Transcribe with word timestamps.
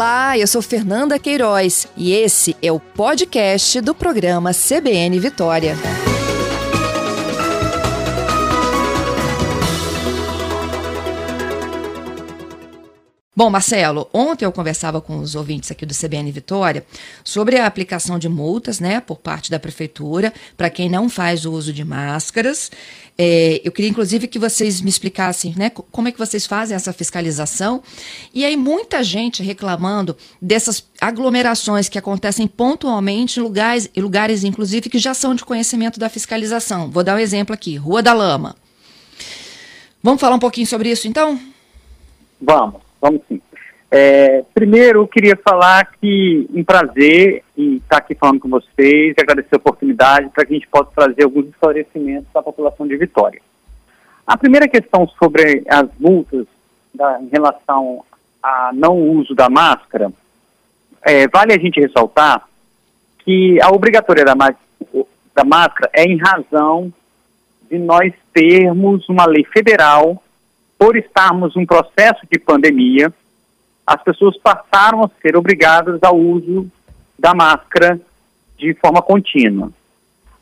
Olá, 0.00 0.38
eu 0.38 0.46
sou 0.46 0.62
Fernanda 0.62 1.18
Queiroz 1.18 1.86
e 1.94 2.14
esse 2.14 2.56
é 2.62 2.72
o 2.72 2.80
podcast 2.80 3.82
do 3.82 3.94
programa 3.94 4.50
CBN 4.54 5.20
Vitória. 5.20 5.76
Bom, 13.36 13.48
Marcelo, 13.48 14.08
ontem 14.12 14.44
eu 14.44 14.52
conversava 14.52 15.00
com 15.00 15.18
os 15.18 15.34
ouvintes 15.34 15.70
aqui 15.70 15.86
do 15.86 15.94
CBN 15.94 16.30
Vitória 16.32 16.84
sobre 17.24 17.58
a 17.58 17.64
aplicação 17.64 18.18
de 18.18 18.28
multas, 18.28 18.80
né, 18.80 19.00
por 19.00 19.18
parte 19.18 19.50
da 19.50 19.58
prefeitura 19.58 20.32
para 20.56 20.68
quem 20.68 20.90
não 20.90 21.08
faz 21.08 21.44
o 21.44 21.52
uso 21.52 21.72
de 21.72 21.84
máscaras. 21.84 22.70
É, 23.22 23.60
eu 23.62 23.70
queria, 23.70 23.90
inclusive, 23.90 24.26
que 24.26 24.38
vocês 24.38 24.80
me 24.80 24.88
explicassem, 24.88 25.52
né, 25.54 25.68
como 25.68 26.08
é 26.08 26.10
que 26.10 26.18
vocês 26.18 26.46
fazem 26.46 26.74
essa 26.74 26.90
fiscalização. 26.90 27.82
E 28.32 28.46
aí, 28.46 28.56
muita 28.56 29.04
gente 29.04 29.42
reclamando 29.42 30.16
dessas 30.40 30.88
aglomerações 30.98 31.86
que 31.86 31.98
acontecem 31.98 32.46
pontualmente 32.46 33.38
em 33.38 33.42
lugares, 33.42 33.90
lugares, 33.94 34.42
inclusive, 34.42 34.88
que 34.88 34.98
já 34.98 35.12
são 35.12 35.34
de 35.34 35.44
conhecimento 35.44 36.00
da 36.00 36.08
fiscalização. 36.08 36.90
Vou 36.90 37.04
dar 37.04 37.16
um 37.16 37.18
exemplo 37.18 37.52
aqui: 37.52 37.76
Rua 37.76 38.02
da 38.02 38.14
Lama. 38.14 38.56
Vamos 40.02 40.18
falar 40.18 40.36
um 40.36 40.40
pouquinho 40.40 40.66
sobre 40.66 40.90
isso, 40.90 41.06
então? 41.06 41.38
Vamos. 42.40 42.80
Vamos 43.02 43.20
sim. 43.28 43.38
É, 43.90 44.44
primeiro, 44.54 45.00
eu 45.00 45.08
queria 45.08 45.36
falar 45.36 45.84
que 46.00 46.48
um 46.54 46.62
prazer 46.62 47.42
em 47.56 47.76
estar 47.76 47.96
aqui 47.96 48.14
falando 48.14 48.38
com 48.38 48.48
vocês 48.48 49.14
agradecer 49.18 49.54
a 49.54 49.58
oportunidade 49.58 50.28
para 50.28 50.44
que 50.44 50.52
a 50.52 50.56
gente 50.56 50.68
possa 50.68 50.90
trazer 50.94 51.24
alguns 51.24 51.48
esclarecimentos 51.48 52.28
à 52.34 52.42
população 52.42 52.86
de 52.86 52.96
Vitória. 52.96 53.42
A 54.24 54.36
primeira 54.36 54.68
questão 54.68 55.08
sobre 55.18 55.64
as 55.68 55.88
multas 55.98 56.46
da, 56.94 57.20
em 57.20 57.28
relação 57.28 58.04
a 58.40 58.70
não 58.72 58.96
uso 58.96 59.34
da 59.34 59.50
máscara, 59.50 60.12
é, 61.02 61.26
vale 61.26 61.52
a 61.52 61.58
gente 61.58 61.80
ressaltar 61.80 62.48
que 63.24 63.60
a 63.60 63.70
obrigatoriedade 63.70 64.38
da, 64.38 65.02
da 65.34 65.44
máscara 65.44 65.90
é 65.92 66.04
em 66.04 66.16
razão 66.16 66.92
de 67.68 67.78
nós 67.78 68.12
termos 68.32 69.08
uma 69.08 69.26
lei 69.26 69.44
federal 69.44 70.22
por 70.78 70.96
estarmos 70.96 71.54
num 71.54 71.66
processo 71.66 72.20
de 72.30 72.38
pandemia, 72.38 73.12
as 73.86 74.02
pessoas 74.02 74.36
passaram 74.38 75.02
a 75.04 75.10
ser 75.20 75.36
obrigadas 75.36 75.98
ao 76.02 76.16
uso 76.16 76.70
da 77.18 77.34
máscara 77.34 78.00
de 78.56 78.74
forma 78.74 79.02
contínua. 79.02 79.66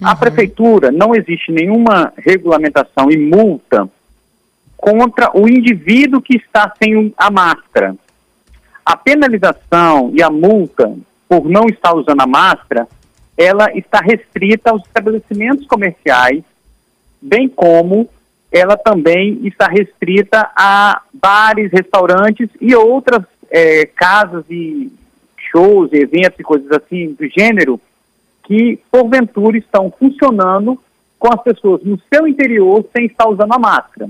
Uhum. 0.01 0.09
A 0.09 0.15
prefeitura 0.15 0.93
não 0.93 1.15
existe 1.15 1.51
nenhuma 1.51 2.13
regulamentação 2.17 3.11
e 3.11 3.17
multa 3.17 3.89
contra 4.77 5.31
o 5.37 5.49
indivíduo 5.49 6.23
que 6.23 6.37
está 6.37 6.73
sem 6.83 7.13
a 7.17 7.31
máscara. 7.31 7.97
A 8.85 8.97
penalização 8.97 10.13
e 10.15 10.23
a 10.23 10.31
multa 10.31 10.97
por 11.29 11.49
não 11.49 11.67
estar 11.67 11.95
usando 11.95 12.23
a 12.23 12.27
máscara, 12.27 12.89
ela 13.37 13.71
está 13.77 14.01
restrita 14.01 14.71
aos 14.71 14.83
estabelecimentos 14.87 15.67
comerciais, 15.67 16.43
bem 17.21 17.49
como 17.49 18.09
ela 18.51 18.77
também 18.77 19.41
está 19.45 19.67
restrita 19.67 20.51
a 20.57 21.03
bares, 21.13 21.71
restaurantes 21.71 22.49
e 22.61 22.75
outras 22.75 23.23
é, 23.51 23.87
casas 23.87 24.45
e 24.49 24.91
shows, 25.51 25.93
eventos 25.93 26.39
e 26.39 26.43
coisas 26.43 26.71
assim 26.73 27.13
do 27.13 27.27
gênero 27.29 27.81
que 28.45 28.79
porventura 28.91 29.59
estão 29.59 29.93
funcionando 29.99 30.79
com 31.19 31.29
as 31.29 31.43
pessoas 31.43 31.83
no 31.83 31.99
seu 32.13 32.27
interior 32.27 32.85
sem 32.97 33.07
estar 33.07 33.29
usando 33.29 33.53
a 33.53 33.59
máscara. 33.59 34.09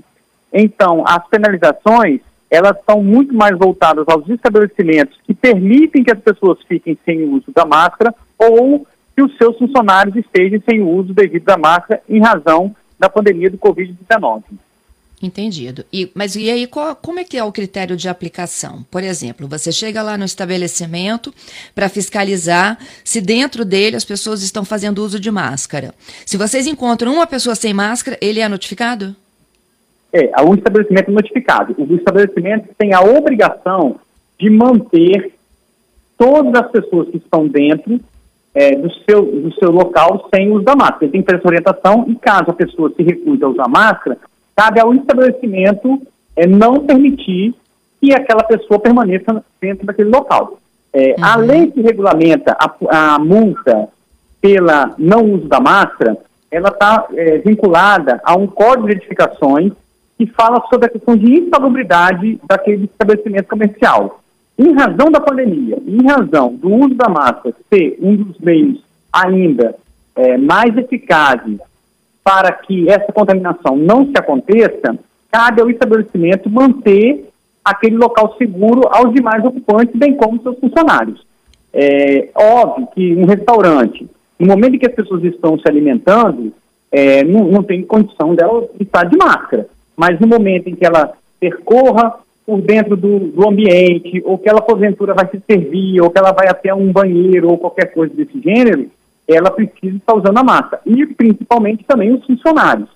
Então, 0.52 1.04
as 1.06 1.26
penalizações 1.28 2.20
elas 2.50 2.78
estão 2.78 3.02
muito 3.02 3.34
mais 3.34 3.58
voltadas 3.58 4.06
aos 4.08 4.26
estabelecimentos 4.28 5.18
que 5.26 5.34
permitem 5.34 6.02
que 6.02 6.12
as 6.12 6.18
pessoas 6.18 6.58
fiquem 6.66 6.96
sem 7.04 7.22
o 7.24 7.34
uso 7.34 7.52
da 7.54 7.66
máscara 7.66 8.14
ou 8.38 8.86
que 9.14 9.22
os 9.22 9.36
seus 9.36 9.58
funcionários 9.58 10.16
estejam 10.16 10.60
sem 10.68 10.80
o 10.80 10.88
uso 10.88 11.12
devido 11.12 11.44
da 11.44 11.58
máscara 11.58 12.00
em 12.08 12.20
razão 12.20 12.74
da 12.98 13.08
pandemia 13.08 13.50
do 13.50 13.58
Covid-19. 13.58 14.42
Entendido. 15.20 15.84
E, 15.92 16.10
mas 16.14 16.36
e 16.36 16.48
aí, 16.48 16.66
qual, 16.66 16.94
como 16.94 17.18
é 17.18 17.24
que 17.24 17.36
é 17.36 17.42
o 17.42 17.50
critério 17.50 17.96
de 17.96 18.08
aplicação? 18.08 18.84
Por 18.88 19.02
exemplo, 19.02 19.48
você 19.48 19.72
chega 19.72 20.00
lá 20.00 20.16
no 20.16 20.24
estabelecimento 20.24 21.34
para 21.74 21.88
fiscalizar 21.88 22.78
se 23.02 23.20
dentro 23.20 23.64
dele 23.64 23.96
as 23.96 24.04
pessoas 24.04 24.42
estão 24.42 24.64
fazendo 24.64 25.02
uso 25.02 25.18
de 25.18 25.30
máscara. 25.30 25.92
Se 26.24 26.36
vocês 26.36 26.68
encontram 26.68 27.12
uma 27.12 27.26
pessoa 27.26 27.56
sem 27.56 27.74
máscara, 27.74 28.16
ele 28.20 28.38
é 28.38 28.48
notificado? 28.48 29.14
É, 30.12 30.30
um 30.40 30.54
estabelecimento 30.54 31.10
notificado. 31.10 31.74
O 31.76 31.96
estabelecimento 31.96 32.68
tem 32.78 32.94
a 32.94 33.00
obrigação 33.00 33.96
de 34.38 34.48
manter 34.48 35.32
todas 36.16 36.54
as 36.54 36.70
pessoas 36.70 37.08
que 37.08 37.16
estão 37.16 37.48
dentro 37.48 38.00
é, 38.54 38.74
do, 38.74 38.90
seu, 39.08 39.22
do 39.24 39.52
seu 39.54 39.70
local 39.70 40.28
sem 40.34 40.50
uso 40.50 40.64
da 40.64 40.74
máscara. 40.74 41.04
Ele 41.04 41.12
tem 41.12 41.22
que 41.22 41.28
ter 41.28 41.36
essa 41.36 41.48
orientação 41.48 42.04
e 42.08 42.14
caso 42.16 42.50
a 42.50 42.54
pessoa 42.54 42.92
se 42.96 43.02
recuse 43.02 43.42
a 43.44 43.48
usar 43.48 43.68
máscara, 43.68 44.18
cabe 44.56 44.80
ao 44.80 44.92
estabelecimento 44.94 46.00
é, 46.34 46.46
não 46.46 46.86
permitir 46.86 47.54
que 48.00 48.12
aquela 48.12 48.42
pessoa 48.44 48.78
permaneça 48.78 49.44
dentro 49.60 49.86
daquele 49.86 50.10
local. 50.10 50.58
É, 50.92 51.14
uhum. 51.18 51.24
A 51.24 51.36
lei 51.36 51.70
que 51.70 51.80
regulamenta 51.80 52.56
a, 52.58 53.14
a, 53.14 53.18
multa 53.18 53.88
pela 54.40 54.94
não 54.98 55.24
uso 55.24 55.48
da 55.48 55.60
máscara, 55.60 56.16
ela 56.50 56.68
está 56.68 57.06
é, 57.14 57.38
vinculada 57.38 58.20
a 58.24 58.36
um 58.36 58.46
código 58.46 58.86
de 58.86 58.94
edificações 58.94 59.72
que 60.16 60.26
fala 60.26 60.62
sobre 60.68 60.86
a 60.86 60.90
questão 60.90 61.16
de 61.16 61.38
insalubridade 61.38 62.40
daquele 62.48 62.84
estabelecimento 62.84 63.48
comercial. 63.48 64.20
Em 64.58 64.72
razão 64.72 65.10
da 65.10 65.20
pandemia, 65.20 65.78
em 65.86 66.04
razão 66.04 66.52
do 66.54 66.72
uso 66.74 66.94
da 66.94 67.08
máscara 67.08 67.54
ser 67.72 67.96
um 68.02 68.16
dos 68.16 68.38
meios 68.38 68.82
ainda 69.12 69.76
é, 70.16 70.36
mais 70.36 70.76
eficazes 70.76 71.58
para 72.24 72.52
que 72.52 72.90
essa 72.90 73.12
contaminação 73.12 73.76
não 73.76 74.04
se 74.06 74.12
aconteça, 74.16 74.98
cabe 75.30 75.62
ao 75.62 75.70
estabelecimento 75.70 76.50
manter 76.50 77.28
aquele 77.64 77.96
local 77.96 78.34
seguro 78.36 78.82
aos 78.90 79.14
demais 79.14 79.44
ocupantes, 79.44 79.94
bem 79.94 80.14
como 80.14 80.42
seus 80.42 80.58
funcionários. 80.58 81.24
É 81.72 82.28
óbvio 82.34 82.88
que 82.94 83.14
um 83.14 83.26
restaurante, 83.26 84.08
no 84.38 84.46
momento 84.46 84.74
em 84.74 84.78
que 84.78 84.86
as 84.86 84.94
pessoas 84.94 85.22
estão 85.22 85.58
se 85.58 85.68
alimentando, 85.68 86.52
é, 86.90 87.22
não, 87.22 87.44
não 87.44 87.62
tem 87.62 87.82
condição 87.82 88.34
dela 88.34 88.66
estar 88.80 89.04
de 89.04 89.16
máscara. 89.16 89.68
Mas 89.96 90.18
no 90.18 90.26
momento 90.26 90.68
em 90.68 90.74
que 90.74 90.84
ela 90.84 91.12
percorra 91.38 92.14
por 92.48 92.62
dentro 92.62 92.96
do, 92.96 93.18
do, 93.18 93.46
ambiente, 93.46 94.22
ou 94.24 94.38
que 94.38 94.48
ela 94.48 94.62
porventura 94.62 95.12
vai 95.12 95.28
se 95.28 95.38
servir, 95.46 96.00
ou 96.00 96.08
que 96.08 96.18
ela 96.18 96.32
vai 96.32 96.48
até 96.48 96.74
um 96.74 96.90
banheiro, 96.90 97.50
ou 97.50 97.58
qualquer 97.58 97.92
coisa 97.92 98.14
desse 98.14 98.40
gênero, 98.40 98.90
ela 99.28 99.50
precisa 99.50 99.98
estar 99.98 100.14
usando 100.14 100.38
a 100.38 100.42
máscara. 100.42 100.80
E 100.86 101.04
principalmente 101.04 101.84
também 101.84 102.10
os 102.10 102.24
funcionários. 102.24 102.88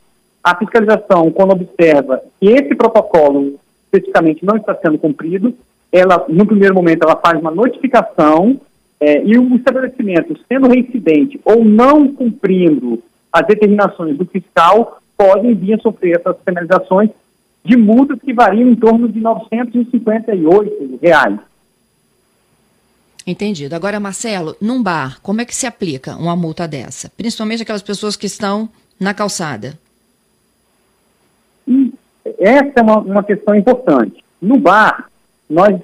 A 0.42 0.56
fiscalização, 0.56 1.30
quando 1.30 1.52
observa 1.52 2.22
que 2.40 2.48
esse 2.48 2.74
protocolo 2.74 3.60
especificamente 3.84 4.42
não 4.42 4.56
está 4.56 4.74
sendo 4.76 4.96
cumprido, 4.96 5.54
ela, 5.92 6.24
no 6.30 6.46
primeiro 6.46 6.74
momento, 6.74 7.02
ela 7.02 7.20
faz 7.22 7.38
uma 7.38 7.50
notificação 7.50 8.58
é, 8.98 9.22
e 9.22 9.36
o 9.36 9.54
estabelecimento, 9.54 10.34
sendo 10.48 10.68
reincidente 10.68 11.38
ou 11.44 11.62
não 11.62 12.08
cumprindo 12.08 13.02
as 13.30 13.46
determinações 13.46 14.16
do 14.16 14.24
fiscal, 14.24 14.98
podem 15.14 15.54
vir 15.54 15.74
a 15.74 15.78
sofrer 15.78 16.16
essas 16.16 16.38
penalizações 16.38 17.10
de 17.64 17.76
multas 17.76 18.18
que 18.20 18.32
variam 18.32 18.68
em 18.68 18.74
torno 18.74 19.08
de 19.08 19.20
958 19.20 20.98
reais. 21.00 21.38
Entendido. 23.26 23.74
Agora, 23.74 24.00
Marcelo, 24.00 24.56
num 24.60 24.82
bar, 24.82 25.20
como 25.22 25.40
é 25.40 25.44
que 25.44 25.54
se 25.54 25.66
aplica 25.66 26.16
uma 26.16 26.34
multa 26.34 26.66
dessa? 26.66 27.08
Principalmente 27.16 27.62
aquelas 27.62 27.82
pessoas 27.82 28.16
que 28.16 28.26
estão 28.26 28.68
na 28.98 29.14
calçada. 29.14 29.78
E 31.66 31.92
essa 32.38 32.72
é 32.76 32.82
uma, 32.82 32.98
uma 32.98 33.22
questão 33.22 33.54
importante. 33.54 34.24
No 34.40 34.58
bar, 34.58 35.08
nós 35.48 35.80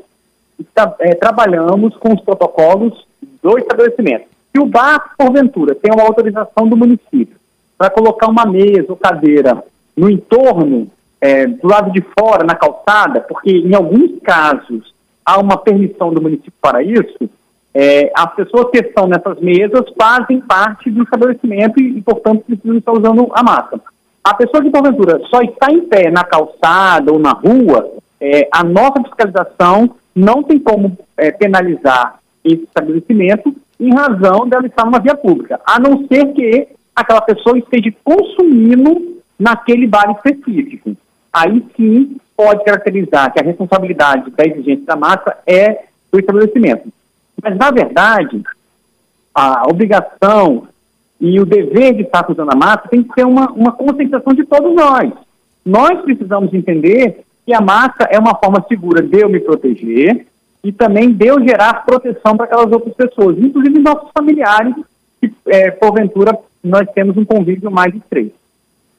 é, 1.01 1.15
trabalhamos 1.15 1.97
com 1.97 2.13
os 2.13 2.21
protocolos 2.21 3.07
do 3.41 3.59
estabelecimento. 3.59 4.27
Se 4.51 4.61
o 4.61 4.67
bar, 4.67 5.15
porventura, 5.17 5.77
tem 5.77 5.93
uma 5.93 6.03
autorização 6.03 6.69
do 6.69 6.77
município 6.77 7.37
para 7.77 7.91
colocar 7.91 8.29
uma 8.29 8.45
mesa 8.45 8.87
ou 8.89 8.97
cadeira 8.97 9.63
no 9.97 10.11
entorno 10.11 10.91
é, 11.21 11.47
do 11.47 11.67
lado 11.67 11.93
de 11.93 12.05
fora, 12.19 12.45
na 12.45 12.55
calçada, 12.55 13.21
porque 13.21 13.51
em 13.51 13.75
alguns 13.75 14.21
casos 14.23 14.95
há 15.25 15.39
uma 15.39 15.57
permissão 15.57 16.13
do 16.13 16.23
município 16.23 16.53
para 16.61 16.83
isso, 16.83 17.29
é, 17.75 18.11
as 18.15 18.35
pessoas 18.35 18.71
que 18.71 18.79
estão 18.79 19.07
nessas 19.07 19.39
mesas 19.41 19.85
fazem 20.01 20.41
parte 20.41 20.91
do 20.91 21.03
estabelecimento 21.03 21.81
e, 21.81 21.99
e, 21.99 22.03
portanto, 22.03 22.45
precisam 22.45 22.77
estar 22.77 22.93
usando 22.93 23.29
a 23.33 23.43
máscara. 23.43 23.83
A 24.25 24.35
pessoa 24.35 24.63
que, 24.63 24.71
porventura, 24.71 25.21
só 25.31 25.41
está 25.43 25.71
em 25.71 25.83
pé 25.83 26.11
na 26.11 26.25
calçada 26.25 27.13
ou 27.13 27.19
na 27.19 27.33
rua, 27.33 27.91
é, 28.21 28.49
a 28.53 28.65
nossa 28.65 29.03
fiscalização 29.03 29.95
não 30.15 30.43
tem 30.43 30.59
como 30.59 30.97
é, 31.17 31.31
penalizar 31.31 32.19
esse 32.45 32.65
estabelecimento 32.65 33.55
em 33.79 33.95
razão 33.95 34.49
dela 34.49 34.67
estar 34.67 34.85
numa 34.85 34.99
via 34.99 35.15
pública, 35.15 35.61
a 35.65 35.79
não 35.79 36.07
ser 36.09 36.33
que 36.33 36.69
aquela 36.97 37.21
pessoa 37.21 37.57
esteja 37.59 37.93
consumindo 38.03 39.19
naquele 39.39 39.87
bar 39.87 40.11
específico 40.11 40.97
aí 41.41 41.65
sim 41.77 42.17
pode 42.37 42.65
caracterizar 42.65 43.33
que 43.33 43.41
a 43.41 43.45
responsabilidade 43.45 44.31
da 44.31 44.45
exigência 44.45 44.85
da 44.87 44.97
massa 44.97 45.37
é 45.47 45.85
do 46.13 46.19
estabelecimento. 46.19 46.89
Mas, 47.43 47.57
na 47.57 47.71
verdade, 47.71 48.43
a 49.35 49.69
obrigação 49.69 50.69
e 51.21 51.41
o 51.41 51.45
dever 51.45 51.95
de 51.95 52.03
estar 52.03 52.29
usando 52.31 52.53
a 52.53 52.57
máscara 52.57 52.89
tem 52.91 53.03
que 53.03 53.13
ser 53.13 53.27
uma, 53.27 53.51
uma 53.51 53.73
conscientização 53.73 54.33
de 54.35 54.45
todos 54.45 54.75
nós. 54.75 55.13
Nós 55.65 56.01
precisamos 56.03 56.55
entender 56.55 57.25
que 57.45 57.53
a 57.53 57.61
máscara 57.61 58.11
é 58.13 58.19
uma 58.19 58.37
forma 58.37 58.65
segura 58.69 59.03
de 59.03 59.21
eu 59.21 59.29
me 59.29 59.41
proteger 59.41 60.27
e 60.63 60.73
também 60.73 61.13
de 61.13 61.27
eu 61.27 61.41
gerar 61.41 61.85
proteção 61.85 62.37
para 62.37 62.47
aquelas 62.47 62.71
outras 62.71 62.95
pessoas, 62.95 63.39
inclusive 63.39 63.79
nossos 63.79 64.11
familiares, 64.17 64.75
que, 65.21 65.33
é, 65.47 65.71
porventura, 65.71 66.39
nós 66.63 66.89
temos 66.95 67.17
um 67.17 67.25
convívio 67.25 67.71
mais 67.71 67.95
estreito. 67.95 68.38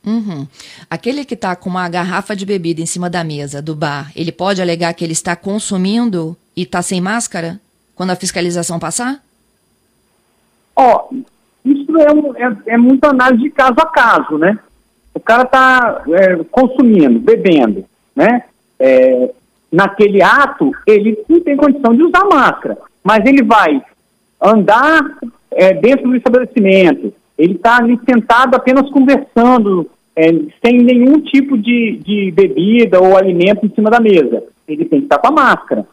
Uhum. 0.05 0.47
Aquele 0.89 1.25
que 1.25 1.33
está 1.33 1.55
com 1.55 1.69
uma 1.69 1.87
garrafa 1.89 2.35
de 2.35 2.45
bebida 2.45 2.81
em 2.81 2.85
cima 2.85 3.09
da 3.09 3.23
mesa 3.23 3.61
do 3.61 3.75
bar, 3.75 4.11
ele 4.15 4.31
pode 4.31 4.61
alegar 4.61 4.93
que 4.93 5.03
ele 5.03 5.13
está 5.13 5.35
consumindo 5.35 6.35
e 6.55 6.63
está 6.63 6.81
sem 6.81 7.01
máscara 7.01 7.59
quando 7.95 8.11
a 8.11 8.15
fiscalização 8.15 8.79
passar? 8.79 9.21
Ó, 10.75 11.09
oh, 11.11 11.15
isso 11.65 11.97
é, 11.97 12.11
um, 12.13 12.35
é, 12.37 12.73
é 12.73 12.77
muita 12.77 13.09
análise 13.09 13.43
de 13.43 13.49
caso 13.49 13.75
a 13.77 13.85
caso, 13.85 14.37
né? 14.37 14.57
O 15.13 15.19
cara 15.19 15.43
está 15.43 16.03
é, 16.07 16.43
consumindo, 16.49 17.19
bebendo, 17.19 17.83
né? 18.15 18.43
É, 18.79 19.31
naquele 19.71 20.21
ato, 20.21 20.71
ele 20.87 21.17
não 21.27 21.41
tem 21.41 21.57
condição 21.57 21.93
de 21.93 22.03
usar 22.03 22.23
máscara, 22.25 22.77
mas 23.03 23.25
ele 23.25 23.43
vai 23.43 23.81
andar 24.41 25.17
é, 25.51 25.73
dentro 25.73 26.09
do 26.09 26.15
estabelecimento, 26.15 27.13
ele 27.39 27.53
está 27.53 27.77
ali 27.77 27.97
sentado 28.07 28.53
apenas 28.53 28.89
conversando, 28.91 29.89
é, 30.13 30.27
sem 30.63 30.83
nenhum 30.83 31.21
tipo 31.21 31.57
de, 31.57 31.97
de 32.05 32.31
bebida 32.31 32.99
ou 32.99 33.17
alimento 33.17 33.65
em 33.65 33.73
cima 33.73 33.89
da 33.89 34.01
mesa. 34.01 34.43
Ele 34.67 34.83
tem 34.83 34.99
que 34.99 35.05
estar 35.05 35.19
com 35.19 35.27
a 35.27 35.31
máscara. 35.31 35.87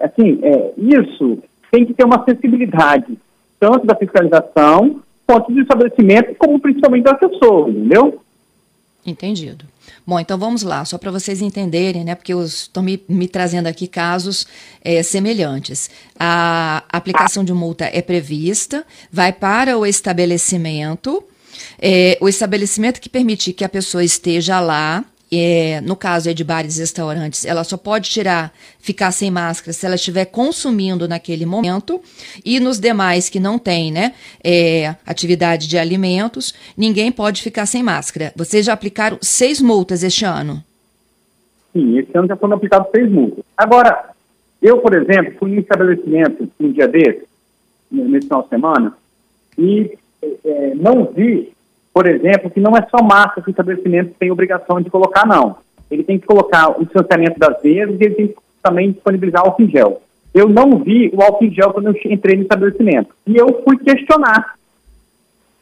Assim, 0.00 0.38
é, 0.42 0.72
isso 0.78 1.38
tem 1.70 1.84
que 1.84 1.92
ter 1.92 2.04
uma 2.04 2.24
sensibilidade, 2.24 3.18
tanto 3.60 3.86
da 3.86 3.94
fiscalização, 3.94 5.00
quanto 5.26 5.52
do 5.52 5.60
estabelecimento, 5.60 6.34
como 6.38 6.58
principalmente 6.58 7.04
da 7.04 7.14
pessoa, 7.14 7.68
entendeu? 7.68 8.18
Entendido. 9.06 9.64
Bom, 10.04 10.18
então 10.18 10.36
vamos 10.36 10.62
lá, 10.62 10.84
só 10.84 10.98
para 10.98 11.12
vocês 11.12 11.40
entenderem, 11.40 12.04
né? 12.04 12.14
Porque 12.16 12.32
estão 12.34 12.82
me, 12.82 13.00
me, 13.08 13.28
trazendo 13.28 13.68
aqui 13.68 13.86
casos 13.86 14.46
é, 14.82 15.02
semelhantes. 15.02 15.88
A 16.18 16.84
aplicação 16.88 17.44
de 17.44 17.52
multa 17.52 17.88
é 17.92 18.02
prevista, 18.02 18.84
vai 19.10 19.32
para 19.32 19.78
o 19.78 19.86
estabelecimento, 19.86 21.22
é, 21.78 22.18
o 22.20 22.28
estabelecimento 22.28 23.00
que 23.00 23.08
permitir 23.08 23.52
que 23.52 23.64
a 23.64 23.68
pessoa 23.68 24.02
esteja 24.02 24.58
lá 24.60 25.04
é, 25.30 25.80
no 25.80 25.96
caso 25.96 26.30
é 26.30 26.34
de 26.34 26.44
bares 26.44 26.76
e 26.76 26.80
restaurantes, 26.80 27.44
ela 27.44 27.64
só 27.64 27.76
pode 27.76 28.08
tirar, 28.08 28.52
ficar 28.78 29.10
sem 29.10 29.30
máscara 29.30 29.72
se 29.72 29.84
ela 29.84 29.96
estiver 29.96 30.26
consumindo 30.26 31.08
naquele 31.08 31.44
momento. 31.44 32.00
E 32.44 32.60
nos 32.60 32.78
demais 32.78 33.28
que 33.28 33.40
não 33.40 33.58
tem, 33.58 33.90
né, 33.90 34.14
é, 34.42 34.94
atividade 35.04 35.68
de 35.68 35.78
alimentos, 35.78 36.54
ninguém 36.76 37.10
pode 37.10 37.42
ficar 37.42 37.66
sem 37.66 37.82
máscara. 37.82 38.32
Vocês 38.36 38.66
já 38.66 38.72
aplicaram 38.72 39.18
seis 39.20 39.60
multas 39.60 40.02
este 40.02 40.24
ano? 40.24 40.62
Sim, 41.72 41.98
esse 41.98 42.16
ano 42.16 42.28
já 42.28 42.36
foram 42.36 42.56
aplicadas 42.56 42.88
seis 42.90 43.10
multas. 43.10 43.44
Agora, 43.56 44.10
eu, 44.62 44.78
por 44.78 44.94
exemplo, 44.94 45.34
fui 45.38 45.54
em 45.56 45.60
estabelecimento 45.60 46.48
um 46.58 46.72
dia 46.72 46.88
desse, 46.88 47.24
nesse 47.90 48.26
final 48.26 48.42
de 48.42 48.48
semana, 48.48 48.96
e 49.58 49.98
é, 50.44 50.74
não 50.74 51.04
vi 51.12 51.52
por 51.96 52.06
exemplo, 52.06 52.50
que 52.50 52.60
não 52.60 52.76
é 52.76 52.86
só 52.90 53.02
massa 53.02 53.40
que 53.40 53.48
o 53.48 53.50
estabelecimento 53.50 54.12
tem 54.18 54.30
obrigação 54.30 54.82
de 54.82 54.90
colocar, 54.90 55.26
não. 55.26 55.56
Ele 55.90 56.04
tem 56.04 56.18
que 56.18 56.26
colocar 56.26 56.78
o 56.78 56.84
distanciamento 56.84 57.38
das 57.38 57.62
mesas 57.62 57.98
e 57.98 58.04
ele 58.04 58.14
tem 58.14 58.28
que 58.28 58.36
também 58.62 58.92
disponibilizar 58.92 59.40
álcool 59.40 59.62
em 59.62 59.70
gel. 59.70 60.02
Eu 60.34 60.46
não 60.46 60.76
vi 60.80 61.10
o 61.14 61.22
álcool 61.22 61.46
em 61.46 61.54
gel 61.54 61.72
quando 61.72 61.86
eu 61.86 61.94
entrei 62.12 62.36
no 62.36 62.42
estabelecimento. 62.42 63.14
E 63.26 63.34
eu 63.34 63.62
fui 63.64 63.78
questionar 63.78 64.56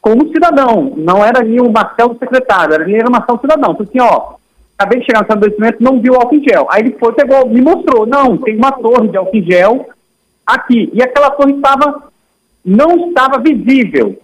como 0.00 0.26
cidadão. 0.32 0.94
Não 0.96 1.24
era 1.24 1.38
ali 1.38 1.60
o 1.60 1.70
Marcelo 1.70 2.18
secretário, 2.18 2.74
era 2.74 2.90
era 2.90 3.08
o 3.08 3.12
Marcelo 3.12 3.40
cidadão. 3.40 3.70
Então, 3.70 3.86
assim, 3.88 4.00
ó, 4.00 4.34
acabei 4.76 4.98
de 4.98 5.06
chegar 5.06 5.20
no 5.20 5.26
estabelecimento, 5.26 5.84
não 5.84 6.00
vi 6.00 6.10
o 6.10 6.16
álcool 6.16 6.34
em 6.34 6.42
gel. 6.42 6.66
Aí 6.68 6.82
ele 6.82 6.96
foi, 6.98 7.12
pegou, 7.12 7.48
me 7.48 7.62
mostrou, 7.62 8.06
não, 8.06 8.38
tem 8.38 8.56
uma 8.56 8.72
torre 8.72 9.06
de 9.06 9.16
álcool 9.16 9.36
em 9.36 9.44
gel 9.44 9.88
aqui. 10.44 10.90
E 10.92 11.00
aquela 11.00 11.30
torre 11.30 11.52
estava, 11.52 12.08
não 12.64 13.10
estava 13.10 13.38
visível. 13.38 14.18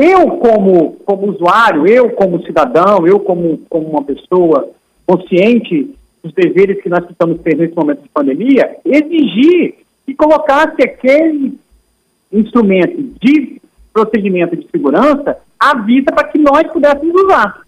Eu, 0.00 0.36
como, 0.36 0.92
como 1.04 1.32
usuário, 1.32 1.84
eu, 1.84 2.10
como 2.10 2.40
cidadão, 2.44 3.04
eu, 3.04 3.18
como, 3.18 3.58
como 3.68 3.88
uma 3.88 4.04
pessoa 4.04 4.70
consciente 5.04 5.92
dos 6.22 6.32
deveres 6.32 6.80
que 6.80 6.88
nós 6.88 7.04
precisamos 7.04 7.42
ter 7.42 7.56
nesse 7.56 7.74
momento 7.74 8.02
de 8.02 8.08
pandemia, 8.08 8.76
exigir 8.84 9.74
que 10.06 10.14
colocasse 10.14 10.80
aquele 10.84 11.58
instrumento 12.32 13.02
de 13.20 13.60
procedimento 13.92 14.56
de 14.56 14.68
segurança 14.70 15.36
à 15.58 15.76
vista 15.78 16.14
para 16.14 16.28
que 16.28 16.38
nós 16.38 16.62
pudéssemos 16.72 17.22
usar, 17.24 17.62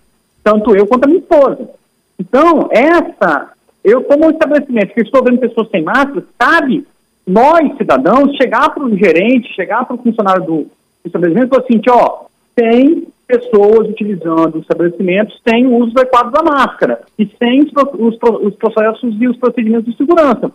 tanto 0.45 0.77
eu 0.77 0.87
quanto 0.87 1.07
a 1.07 1.09
minha 1.09 1.19
esposa. 1.19 1.69
Então, 2.17 2.69
essa, 2.71 3.55
eu 3.83 4.05
como 4.05 4.27
um 4.27 4.31
estabelecimento 4.31 4.95
que 4.95 5.01
estou 5.01 5.25
vendo 5.25 5.41
pessoas 5.41 5.69
sem 5.71 5.83
máscara, 5.83 6.25
sabe, 6.41 6.87
nós, 7.27 7.77
cidadãos, 7.77 8.37
chegar 8.37 8.73
para 8.73 8.85
o 8.85 8.97
gerente, 8.97 9.53
chegar 9.53 9.85
para 9.85 9.97
o 9.97 10.03
funcionário 10.03 10.45
do, 10.45 10.67
estabelecimento 11.05 11.51
falou 11.51 11.65
assim, 11.65 11.81
ó, 11.89 12.25
tem 12.55 13.07
pessoas 13.27 13.89
utilizando 13.89 14.59
estabelecimentos 14.59 15.41
sem 15.49 15.67
o 15.67 15.77
uso 15.77 15.93
adequado 15.97 16.33
da 16.33 16.43
máscara 16.43 17.01
e 17.19 17.31
sem 17.39 17.63
os, 17.63 17.73
os, 17.95 18.19
os 18.43 18.55
processos 18.57 19.15
e 19.21 19.29
os 19.29 19.37
procedimentos 19.37 19.87
de 19.87 19.97
segurança. 19.97 20.51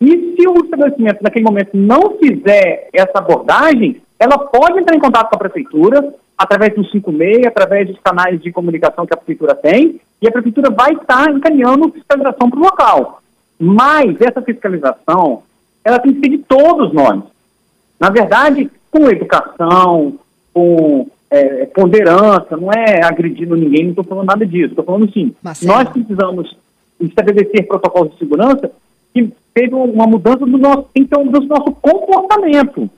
E 0.00 0.34
se 0.36 0.48
o 0.48 0.64
estabelecimento 0.64 1.22
naquele 1.22 1.44
momento 1.44 1.70
não 1.74 2.18
fizer 2.18 2.88
essa 2.92 3.18
abordagem, 3.18 4.00
ela 4.18 4.38
pode 4.38 4.78
entrar 4.78 4.94
em 4.94 5.00
contato 5.00 5.30
com 5.30 5.36
a 5.36 5.38
prefeitura, 5.38 6.14
através 6.36 6.74
do 6.74 6.84
56, 6.84 7.46
através 7.46 7.88
dos 7.88 7.98
canais 8.00 8.40
de 8.40 8.52
comunicação 8.52 9.06
que 9.06 9.14
a 9.14 9.16
prefeitura 9.16 9.54
tem, 9.54 10.00
e 10.20 10.28
a 10.28 10.32
prefeitura 10.32 10.70
vai 10.70 10.92
estar 10.92 11.30
encaminhando 11.30 11.90
fiscalização 11.90 12.50
para 12.50 12.58
o 12.58 12.62
local. 12.62 13.22
Mas 13.58 14.20
essa 14.20 14.42
fiscalização, 14.42 15.42
ela 15.84 15.98
tem 15.98 16.12
que 16.12 16.20
ser 16.20 16.36
de 16.36 16.38
todos 16.38 16.92
nós. 16.92 17.22
Na 17.98 18.10
verdade, 18.10 18.70
com 18.96 19.10
educação, 19.10 20.14
com 20.52 21.06
é, 21.30 21.66
ponderância, 21.66 22.56
não 22.56 22.72
é 22.72 23.04
agredindo 23.04 23.54
ninguém, 23.54 23.84
não 23.84 23.90
estou 23.90 24.04
falando 24.04 24.26
nada 24.26 24.46
disso. 24.46 24.70
Estou 24.70 24.84
falando 24.84 25.08
assim, 25.08 25.34
Marcelo. 25.42 25.72
nós 25.72 25.88
precisamos 25.90 26.56
estabelecer 27.00 27.66
protocolos 27.66 28.12
de 28.12 28.18
segurança 28.18 28.70
que 29.12 29.30
sejam 29.56 29.84
uma 29.84 30.06
mudança 30.06 30.46
do 30.46 30.58
nosso, 30.58 30.86
então, 30.94 31.26
do 31.26 31.40
nosso 31.42 31.72
comportamento. 31.72 32.88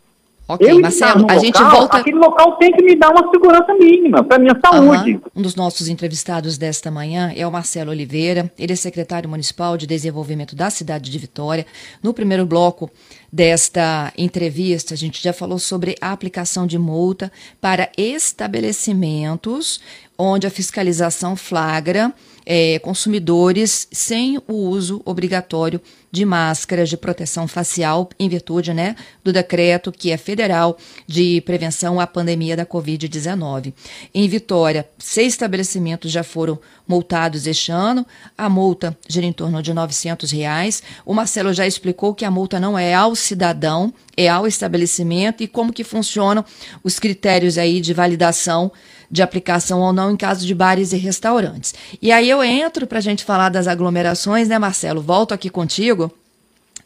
Ok, 0.50 0.66
eu 0.66 0.80
Marcelo, 0.80 1.26
a 1.28 1.36
gente 1.36 1.62
volta. 1.62 1.98
Aquele 1.98 2.16
local 2.16 2.56
tem 2.56 2.72
que 2.72 2.82
me 2.82 2.96
dar 2.96 3.10
uma 3.10 3.30
segurança 3.30 3.74
mínima 3.74 4.24
para 4.24 4.38
minha 4.38 4.58
saúde. 4.58 5.20
Um 5.36 5.42
dos 5.42 5.54
nossos 5.54 5.88
entrevistados 5.88 6.56
desta 6.56 6.90
manhã 6.90 7.30
é 7.36 7.46
o 7.46 7.52
Marcelo 7.52 7.90
Oliveira. 7.90 8.50
Ele 8.58 8.72
é 8.72 8.76
secretário 8.76 9.28
municipal 9.28 9.76
de 9.76 9.86
desenvolvimento 9.86 10.56
da 10.56 10.70
cidade 10.70 11.10
de 11.10 11.18
Vitória. 11.18 11.66
No 12.02 12.14
primeiro 12.14 12.46
bloco 12.46 12.90
desta 13.32 14.12
entrevista, 14.16 14.94
a 14.94 14.96
gente 14.96 15.22
já 15.22 15.32
falou 15.32 15.58
sobre 15.58 15.94
a 16.00 16.12
aplicação 16.12 16.66
de 16.66 16.78
multa 16.78 17.30
para 17.60 17.90
estabelecimentos 17.96 19.80
onde 20.18 20.46
a 20.46 20.50
fiscalização 20.50 21.36
flagra 21.36 22.12
é, 22.50 22.78
consumidores 22.78 23.86
sem 23.92 24.38
o 24.48 24.54
uso 24.54 25.02
obrigatório 25.04 25.80
de 26.10 26.24
máscaras 26.24 26.88
de 26.88 26.96
proteção 26.96 27.46
facial 27.46 28.08
em 28.18 28.26
virtude 28.26 28.72
né, 28.72 28.96
do 29.22 29.30
decreto 29.30 29.92
que 29.92 30.10
é 30.10 30.16
federal 30.16 30.78
de 31.06 31.42
prevenção 31.42 32.00
à 32.00 32.06
pandemia 32.06 32.56
da 32.56 32.64
Covid-19. 32.64 33.74
Em 34.14 34.26
Vitória, 34.26 34.88
seis 34.98 35.34
estabelecimentos 35.34 36.10
já 36.10 36.22
foram 36.22 36.58
multados 36.86 37.46
este 37.46 37.70
ano. 37.70 38.06
A 38.36 38.48
multa 38.48 38.96
gira 39.06 39.26
em 39.26 39.32
torno 39.32 39.62
de 39.62 39.74
900 39.74 40.30
reais. 40.30 40.82
O 41.04 41.12
Marcelo 41.12 41.52
já 41.52 41.66
explicou 41.66 42.14
que 42.14 42.24
a 42.24 42.30
multa 42.30 42.58
não 42.58 42.78
é 42.78 42.94
ao 42.94 43.14
cidadão, 43.14 43.92
é 44.16 44.26
ao 44.26 44.46
estabelecimento 44.46 45.42
e 45.42 45.46
como 45.46 45.70
que 45.70 45.84
funcionam 45.84 46.42
os 46.82 46.98
critérios 46.98 47.58
aí 47.58 47.82
de 47.82 47.92
validação 47.92 48.72
de 49.10 49.22
aplicação 49.22 49.80
ou 49.80 49.92
não 49.92 50.10
em 50.12 50.16
caso 50.16 50.46
de 50.46 50.54
bares 50.54 50.92
e 50.92 50.96
restaurantes. 50.96 51.74
E 52.00 52.12
aí 52.12 52.28
eu 52.28 52.42
entro 52.42 52.86
para 52.86 52.98
a 52.98 53.02
gente 53.02 53.24
falar 53.24 53.48
das 53.48 53.66
aglomerações, 53.66 54.48
né, 54.48 54.58
Marcelo? 54.58 55.00
Volto 55.00 55.32
aqui 55.32 55.48
contigo. 55.48 56.12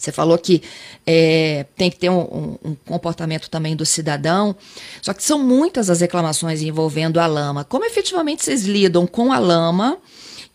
Você 0.02 0.10
falou 0.10 0.36
que 0.36 0.62
é, 1.06 1.64
tem 1.76 1.88
que 1.88 1.96
ter 1.96 2.10
um, 2.10 2.20
um, 2.20 2.70
um, 2.70 2.74
comportamento 2.86 3.48
também 3.48 3.76
do 3.76 3.86
cidadão. 3.86 4.54
Só 5.00 5.14
que 5.14 5.22
são 5.22 5.38
muitas 5.38 5.88
as 5.88 6.00
reclamações 6.00 6.60
envolvendo 6.60 7.20
a 7.20 7.26
lama. 7.26 7.64
Como 7.64 7.84
efetivamente 7.84 8.44
vocês 8.44 8.64
lidam 8.64 9.06
com 9.06 9.32
a 9.32 9.38
lama 9.38 9.96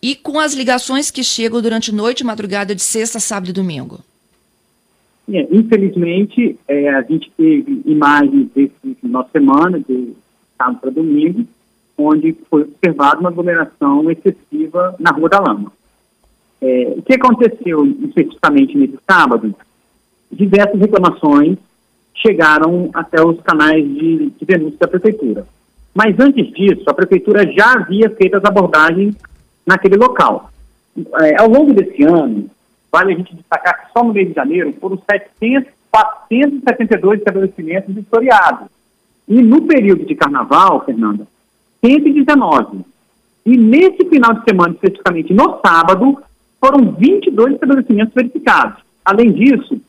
e 0.02 0.16
com 0.16 0.38
as 0.38 0.54
ligações 0.54 1.10
que 1.10 1.24
chegam 1.24 1.62
durante 1.62 1.94
noite 1.94 2.22
e 2.22 2.26
madrugada 2.26 2.76
de 2.76 2.82
sexta, 2.82 3.22
sábado 3.22 3.50
e 3.50 3.54
domingo? 3.54 4.02
É, 5.32 5.48
infelizmente, 5.50 6.58
é, 6.68 6.90
a 6.90 7.02
gente 7.04 7.32
teve 7.38 7.82
imagens 7.86 8.48
desse 8.54 8.96
final 9.02 9.24
de 9.24 9.32
semana, 9.32 9.80
de 9.80 10.14
sábado 10.58 10.80
para 10.80 10.90
domingo, 10.92 11.46
onde 11.98 12.36
foi 12.50 12.64
observada 12.64 13.20
uma 13.20 13.30
aglomeração 13.30 14.10
excessiva 14.12 14.96
na 15.00 15.12
Rua 15.12 15.30
da 15.30 15.40
Lama. 15.40 15.72
É, 16.62 16.94
o 16.98 17.02
que 17.02 17.14
aconteceu 17.14 17.86
especificamente 17.86 18.78
nesse 18.78 18.98
sábado? 19.10 19.56
diversas 20.32 20.80
reclamações 20.80 21.58
chegaram 22.14 22.90
até 22.94 23.22
os 23.22 23.40
canais 23.42 23.84
de, 23.84 24.32
de 24.32 24.46
denúncia 24.46 24.78
da 24.80 24.88
prefeitura. 24.88 25.46
Mas 25.94 26.20
antes 26.20 26.52
disso, 26.54 26.84
a 26.88 26.94
prefeitura 26.94 27.52
já 27.52 27.74
havia 27.74 28.10
feito 28.10 28.38
as 28.38 28.46
abordagens 28.46 29.16
naquele 29.66 29.96
local. 29.96 30.52
É, 31.22 31.42
ao 31.42 31.50
longo 31.50 31.74
desse 31.74 32.04
ano, 32.04 32.50
vale 32.92 33.14
a 33.14 33.18
gente 33.18 33.36
destacar 33.36 33.86
que 33.86 33.94
só 33.94 34.04
no 34.04 34.14
mês 34.14 34.30
de 34.30 34.34
janeiro 34.34 34.74
foram 34.80 35.00
700, 35.10 35.72
472 35.92 37.20
estabelecimentos 37.20 37.96
historiados. 37.96 38.68
E 39.28 39.42
no 39.42 39.62
período 39.64 40.06
de 40.06 40.16
carnaval, 40.16 40.86
Fernanda, 40.86 41.28
119. 41.84 42.80
E 43.46 43.58
nesse 43.58 44.06
final 44.10 44.34
de 44.34 44.44
semana, 44.44 44.74
especificamente 44.74 45.34
no 45.34 45.60
sábado, 45.66 46.18
foram 46.60 46.92
22 46.92 47.54
estabelecimentos 47.54 48.14
verificados. 48.14 48.84
Além 49.06 49.32
disso, 49.32 49.80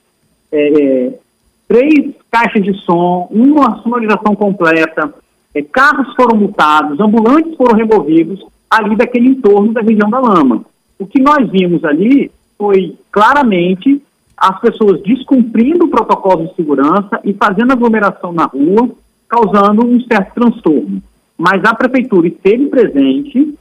é, 0.52 0.82
é, 0.82 1.18
três 1.66 2.14
caixas 2.30 2.62
de 2.62 2.72
som, 2.84 3.28
uma 3.30 3.82
sonorização 3.82 4.34
completa, 4.34 5.12
é, 5.54 5.62
carros 5.62 6.14
foram 6.14 6.38
multados, 6.38 7.00
ambulantes 7.00 7.56
foram 7.56 7.76
removidos 7.76 8.44
ali 8.70 8.96
daquele 8.96 9.28
entorno 9.28 9.72
da 9.72 9.80
região 9.80 10.08
da 10.08 10.20
Lama. 10.20 10.64
O 10.98 11.06
que 11.06 11.20
nós 11.20 11.50
vimos 11.50 11.84
ali 11.84 12.30
foi 12.56 12.96
claramente 13.10 14.02
as 14.36 14.60
pessoas 14.60 15.02
descumprindo 15.02 15.86
o 15.86 15.88
protocolo 15.88 16.46
de 16.46 16.54
segurança 16.54 17.20
e 17.24 17.32
fazendo 17.32 17.72
aglomeração 17.72 18.32
na 18.32 18.44
rua, 18.44 18.88
causando 19.28 19.84
um 19.84 20.00
certo 20.02 20.34
transtorno. 20.34 21.02
Mas 21.38 21.64
a 21.64 21.72
prefeitura 21.72 22.26
esteve 22.26 22.66
presente, 22.66 23.56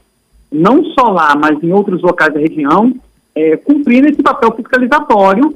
não 0.50 0.84
só 0.86 1.10
lá, 1.10 1.36
mas 1.36 1.62
em 1.62 1.72
outros 1.72 2.02
locais 2.02 2.34
da 2.34 2.40
região, 2.40 2.92
é, 3.34 3.56
cumprindo 3.56 4.08
esse 4.08 4.20
papel 4.20 4.52
fiscalizatório 4.56 5.54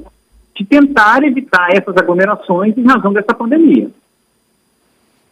de 0.55 0.63
tentar 0.63 1.21
evitar 1.23 1.69
essas 1.75 1.97
aglomerações 1.97 2.77
em 2.77 2.83
razão 2.83 3.11
dessa 3.11 3.33
pandemia. 3.33 3.89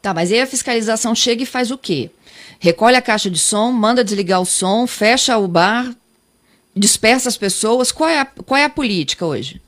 Tá, 0.02 0.14
mas 0.14 0.32
aí 0.32 0.42
a 0.42 0.48
fiscalização 0.48 1.16
chega 1.16 1.44
e 1.44 1.46
faz 1.46 1.72
o 1.72 1.78
quê? 1.78 2.10
Recolhe 2.60 2.96
a 2.96 3.02
caixa 3.02 3.30
de 3.30 3.40
som, 3.40 3.72
manda 3.72 4.04
desligar 4.04 4.42
o 4.42 4.46
som, 4.46 4.86
fecha 4.86 5.38
o 5.38 5.48
bar, 5.48 5.96
dispersa 6.76 7.30
as 7.30 7.38
pessoas. 7.38 7.92
Qual 7.92 8.10
é 8.10 8.20
a, 8.20 8.26
qual 8.26 8.58
é 8.58 8.66
a 8.66 8.70
política 8.70 9.26
hoje? 9.26 9.62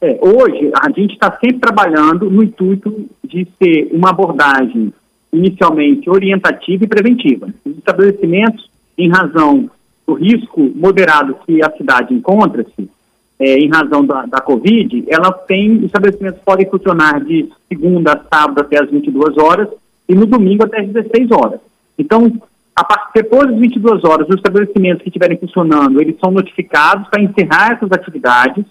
É, 0.00 0.18
hoje, 0.20 0.70
a 0.80 0.90
gente 0.90 1.14
está 1.14 1.36
sempre 1.40 1.58
trabalhando 1.60 2.30
no 2.30 2.42
intuito 2.42 3.08
de 3.24 3.46
ser 3.58 3.88
uma 3.90 4.10
abordagem 4.10 4.92
inicialmente 5.32 6.08
orientativa 6.10 6.84
e 6.84 6.88
preventiva. 6.88 7.48
Os 7.64 7.78
estabelecimentos, 7.78 8.70
em 8.98 9.08
razão 9.08 9.70
do 10.06 10.14
risco 10.14 10.60
moderado 10.74 11.36
que 11.46 11.62
a 11.62 11.70
cidade 11.76 12.12
encontra-se, 12.14 12.90
é, 13.38 13.56
em 13.56 13.70
razão 13.70 14.04
da, 14.04 14.26
da 14.26 14.40
Covid, 14.40 15.04
ela 15.08 15.32
tem, 15.32 15.84
estabelecimentos 15.84 16.42
podem 16.44 16.68
funcionar 16.68 17.24
de 17.24 17.48
segunda 17.68 18.12
a 18.12 18.36
sábado 18.36 18.60
até 18.60 18.82
as 18.82 18.90
22 18.90 19.38
horas 19.38 19.68
e 20.06 20.14
no 20.14 20.26
domingo 20.26 20.64
até 20.64 20.80
as 20.80 20.88
16 20.88 21.30
horas. 21.30 21.60
Então, 21.98 22.30
a, 22.76 23.10
depois 23.14 23.48
das 23.48 23.58
22 23.58 24.04
horas, 24.04 24.28
os 24.28 24.36
estabelecimentos 24.36 25.02
que 25.02 25.08
estiverem 25.08 25.38
funcionando, 25.38 26.00
eles 26.00 26.16
são 26.22 26.30
notificados 26.30 27.08
para 27.08 27.22
encerrar 27.22 27.72
essas 27.72 27.90
atividades. 27.92 28.64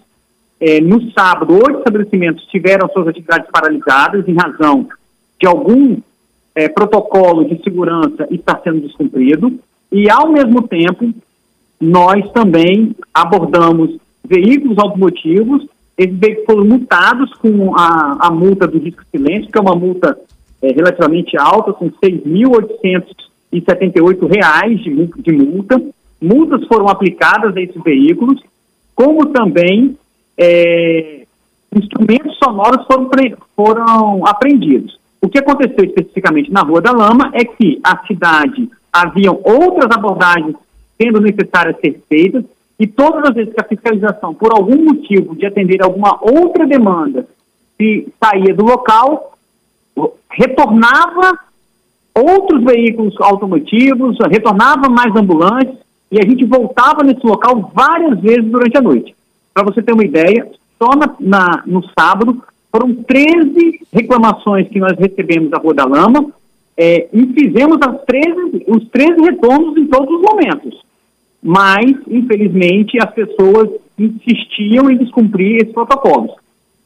É, 0.60 0.80
no 0.80 1.10
sábado, 1.12 1.54
oito 1.54 1.78
estabelecimentos 1.78 2.44
tiveram 2.46 2.88
suas 2.90 3.08
atividades 3.08 3.50
paralisadas 3.50 4.28
em 4.28 4.34
razão 4.34 4.86
de 5.40 5.48
algum 5.48 5.96
é, 6.54 6.68
protocolo 6.68 7.44
de 7.44 7.62
segurança 7.62 8.26
estar 8.30 8.60
sendo 8.62 8.80
descumprido. 8.80 9.58
E, 9.92 10.10
ao 10.10 10.30
mesmo 10.30 10.66
tempo, 10.66 11.12
nós 11.80 12.30
também 12.32 12.94
abordamos 13.12 13.96
veículos 14.24 14.78
automotivos, 14.78 15.66
esses 15.96 16.16
veículos 16.18 16.46
foram 16.46 16.64
multados 16.64 17.32
com 17.34 17.76
a, 17.76 18.16
a 18.20 18.30
multa 18.30 18.66
do 18.66 18.78
risco 18.78 19.02
silêncio, 19.10 19.50
que 19.50 19.58
é 19.58 19.60
uma 19.60 19.74
multa 19.74 20.16
é, 20.62 20.72
relativamente 20.72 21.36
alta, 21.36 21.76
são 21.78 21.88
R$ 21.88 21.94
6.878 23.52 24.82
de, 24.82 25.22
de 25.22 25.32
multa. 25.32 25.82
Multas 26.20 26.66
foram 26.66 26.88
aplicadas 26.88 27.56
a 27.56 27.60
esses 27.60 27.82
veículos, 27.82 28.40
como 28.94 29.26
também 29.26 29.96
é, 30.36 31.24
instrumentos 31.74 32.36
sonoros 32.38 32.84
foram, 32.86 33.08
foram 33.56 34.26
apreendidos. 34.26 34.99
O 35.22 35.28
que 35.28 35.38
aconteceu 35.38 35.84
especificamente 35.84 36.50
na 36.50 36.62
Rua 36.62 36.80
da 36.80 36.92
Lama 36.92 37.30
é 37.34 37.44
que 37.44 37.80
a 37.84 38.06
cidade 38.06 38.70
haviam 38.92 39.40
outras 39.44 39.90
abordagens 39.90 40.56
sendo 41.00 41.20
necessárias 41.20 41.80
ser 41.80 42.02
feitas, 42.08 42.44
e 42.78 42.86
todas 42.86 43.24
as 43.30 43.34
vezes 43.34 43.54
que 43.54 43.60
a 43.60 43.68
fiscalização, 43.68 44.34
por 44.34 44.52
algum 44.52 44.84
motivo 44.84 45.34
de 45.34 45.46
atender 45.46 45.82
alguma 45.82 46.18
outra 46.20 46.66
demanda, 46.66 47.26
se 47.76 48.08
saía 48.22 48.54
do 48.54 48.64
local, 48.64 49.32
retornava 50.30 51.38
outros 52.14 52.62
veículos 52.64 53.14
automotivos, 53.20 54.18
retornava 54.30 54.90
mais 54.90 55.14
ambulantes, 55.16 55.74
e 56.10 56.18
a 56.18 56.28
gente 56.28 56.44
voltava 56.44 57.02
nesse 57.02 57.24
local 57.26 57.70
várias 57.74 58.20
vezes 58.20 58.44
durante 58.44 58.76
a 58.76 58.82
noite. 58.82 59.14
Para 59.54 59.64
você 59.64 59.82
ter 59.82 59.92
uma 59.92 60.04
ideia, 60.04 60.50
só 60.78 60.90
na, 60.96 61.14
na, 61.20 61.62
no 61.66 61.82
sábado 61.98 62.42
foram 62.70 62.94
13 62.94 63.80
reclamações 63.92 64.68
que 64.68 64.78
nós 64.78 64.96
recebemos 64.98 65.50
da 65.50 65.58
Rua 65.58 65.74
da 65.74 65.84
Lama, 65.84 66.32
é, 66.76 67.08
e 67.12 67.26
fizemos 67.26 67.78
as 67.82 68.04
13, 68.04 68.64
os 68.68 68.88
13 68.88 69.20
retornos 69.22 69.76
em 69.76 69.86
todos 69.86 70.14
os 70.14 70.22
momentos 70.22 70.80
mas, 71.42 71.92
infelizmente, 72.08 72.98
as 73.00 73.12
pessoas 73.12 73.70
insistiam 73.98 74.90
em 74.90 74.96
descumprir 74.96 75.56
esses 75.56 75.72
protocolos. 75.72 76.32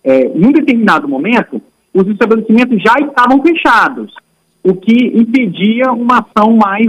É, 0.03 0.27
em 0.27 0.47
um 0.47 0.53
determinado 0.53 1.09
momento, 1.09 1.61
os 1.93 2.07
estabelecimentos 2.09 2.81
já 2.83 2.95
estavam 3.01 3.43
fechados, 3.43 4.13
o 4.63 4.75
que 4.75 5.07
impedia 5.19 5.93
uma 5.93 6.21
ação 6.21 6.57
mais 6.57 6.87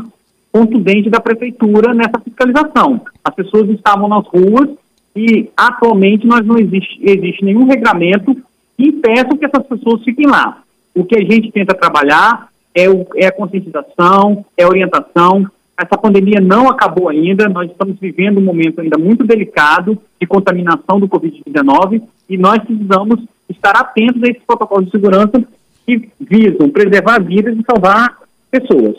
contundente 0.52 1.10
da 1.10 1.20
prefeitura 1.20 1.94
nessa 1.94 2.20
fiscalização. 2.24 3.02
As 3.24 3.34
pessoas 3.34 3.70
estavam 3.70 4.08
nas 4.08 4.26
ruas 4.28 4.70
e, 5.16 5.50
atualmente, 5.58 6.26
nós 6.26 6.46
não 6.46 6.58
existe, 6.58 7.00
existe 7.02 7.44
nenhum 7.44 7.66
regramento 7.66 8.36
que 8.78 8.88
impeça 8.88 9.38
que 9.38 9.46
essas 9.46 9.66
pessoas 9.68 10.04
fiquem 10.04 10.28
lá. 10.28 10.64
O 10.94 11.04
que 11.04 11.16
a 11.18 11.22
gente 11.22 11.52
tenta 11.52 11.74
trabalhar 11.74 12.50
é, 12.74 12.90
o, 12.90 13.06
é 13.16 13.28
a 13.28 13.32
conscientização, 13.32 14.46
é 14.58 14.64
a 14.64 14.68
orientação, 14.68 15.50
essa 15.78 15.98
pandemia 15.98 16.40
não 16.40 16.70
acabou 16.70 17.10
ainda, 17.10 17.50
nós 17.50 17.70
estamos 17.70 18.00
vivendo 18.00 18.38
um 18.38 18.44
momento 18.44 18.80
ainda 18.80 18.98
muito 18.98 19.26
delicado 19.26 19.98
de 20.20 20.26
contaminação 20.26 21.00
do 21.00 21.08
Covid-19 21.08 22.02
e 22.30 22.38
nós 22.38 22.60
precisamos 22.60 23.24
estar 23.50 23.76
atentos 23.76 24.24
a 24.24 24.28
esses 24.28 24.44
protocolos 24.44 24.86
de 24.86 24.92
segurança 24.92 25.44
que 25.86 26.10
visam 26.20 26.70
preservar 26.70 27.22
vidas 27.22 27.58
e 27.58 27.64
salvar 27.64 28.18
pessoas. 28.50 28.96